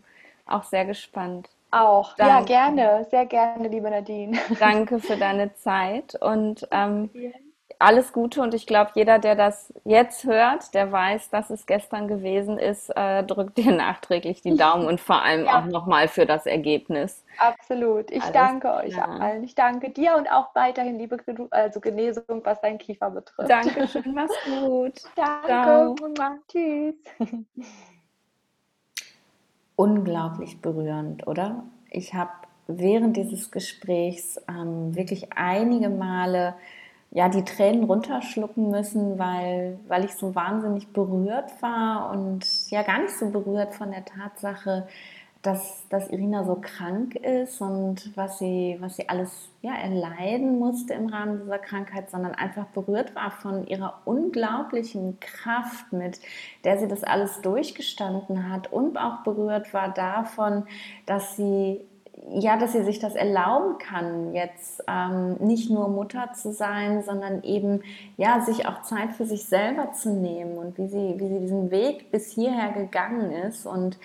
[0.49, 1.49] auch sehr gespannt.
[1.71, 2.51] Auch, Danke.
[2.51, 4.37] ja, gerne, sehr gerne, liebe Nadine.
[4.59, 7.11] Danke für deine Zeit und ähm,
[7.79, 12.09] alles Gute und ich glaube, jeder, der das jetzt hört, der weiß, dass es gestern
[12.09, 15.59] gewesen ist, äh, drückt dir nachträglich die Daumen und vor allem ja.
[15.59, 17.23] auch nochmal für das Ergebnis.
[17.37, 18.11] Absolut.
[18.11, 19.05] Ich alles, danke euch ja.
[19.05, 19.45] allen.
[19.45, 21.17] Ich danke dir und auch weiterhin liebe
[21.51, 23.49] also Genesung, was dein Kiefer betrifft.
[23.49, 25.01] Dankeschön, mach's gut.
[25.15, 25.47] Danke.
[25.47, 25.95] Ciao.
[26.51, 26.95] Tschüss.
[29.77, 31.63] Unglaublich berührend, oder?
[31.89, 32.31] Ich habe
[32.67, 36.55] während dieses Gesprächs ähm, wirklich einige Male
[37.11, 43.01] ja, die Tränen runterschlucken müssen, weil, weil ich so wahnsinnig berührt war und ja gar
[43.01, 44.87] nicht so berührt von der Tatsache,
[45.41, 50.93] dass, dass Irina so krank ist und was sie, was sie alles ja, erleiden musste
[50.93, 56.19] im Rahmen dieser Krankheit, sondern einfach berührt war von ihrer unglaublichen Kraft, mit
[56.65, 60.65] der sie das alles durchgestanden hat und auch berührt war davon,
[61.05, 61.88] dass sie
[62.27, 67.43] ja, dass sie sich das erlauben kann, jetzt ähm, nicht nur Mutter zu sein, sondern
[67.43, 67.81] eben
[68.17, 71.71] ja, sich auch Zeit für sich selber zu nehmen und wie sie, wie sie diesen
[71.71, 73.65] Weg bis hierher gegangen ist.
[73.65, 73.97] Und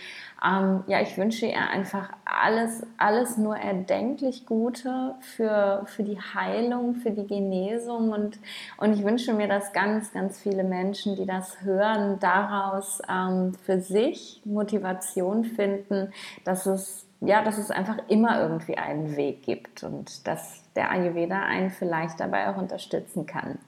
[0.45, 6.95] ähm, ja, ich wünsche ihr einfach alles, alles nur erdenklich Gute für, für die Heilung,
[6.95, 8.39] für die Genesung und,
[8.79, 13.81] und ich wünsche mir, dass ganz, ganz viele Menschen, die das hören, daraus ähm, für
[13.81, 16.13] sich Motivation finden,
[16.45, 21.43] dass es ja, dass es einfach immer irgendwie einen Weg gibt und dass der Ayurveda
[21.43, 23.59] einen vielleicht dabei auch unterstützen kann.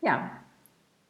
[0.00, 0.30] Ja,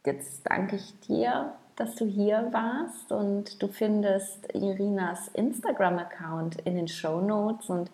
[0.04, 6.88] jetzt danke ich dir, dass du hier warst und du findest Irinas Instagram-Account in den
[6.88, 7.90] Show Notes und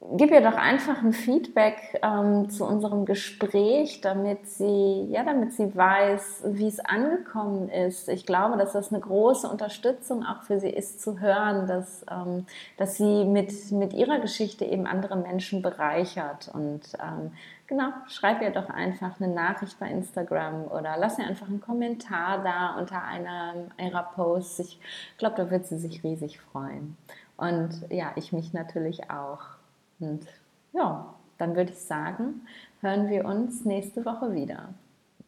[0.00, 5.74] gib ihr doch einfach ein Feedback ähm, zu unserem Gespräch, damit sie, ja, damit sie
[5.76, 8.08] weiß, wie es angekommen ist.
[8.08, 12.46] Ich glaube, dass das eine große Unterstützung auch für sie ist, zu hören, dass, ähm,
[12.78, 16.50] dass sie mit, mit ihrer Geschichte eben andere Menschen bereichert.
[16.52, 17.32] Und ähm,
[17.66, 22.42] genau, schreib ihr doch einfach eine Nachricht bei Instagram oder lass ihr einfach einen Kommentar
[22.42, 24.60] da unter einer ihrer Posts.
[24.60, 24.80] Ich
[25.18, 26.96] glaube, da wird sie sich riesig freuen.
[27.36, 29.59] Und ja, ich mich natürlich auch.
[30.00, 30.26] Und
[30.72, 32.42] ja, dann würde ich sagen,
[32.80, 34.74] hören wir uns nächste Woche wieder.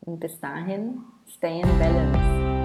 [0.00, 2.61] Und bis dahin, stay in balance.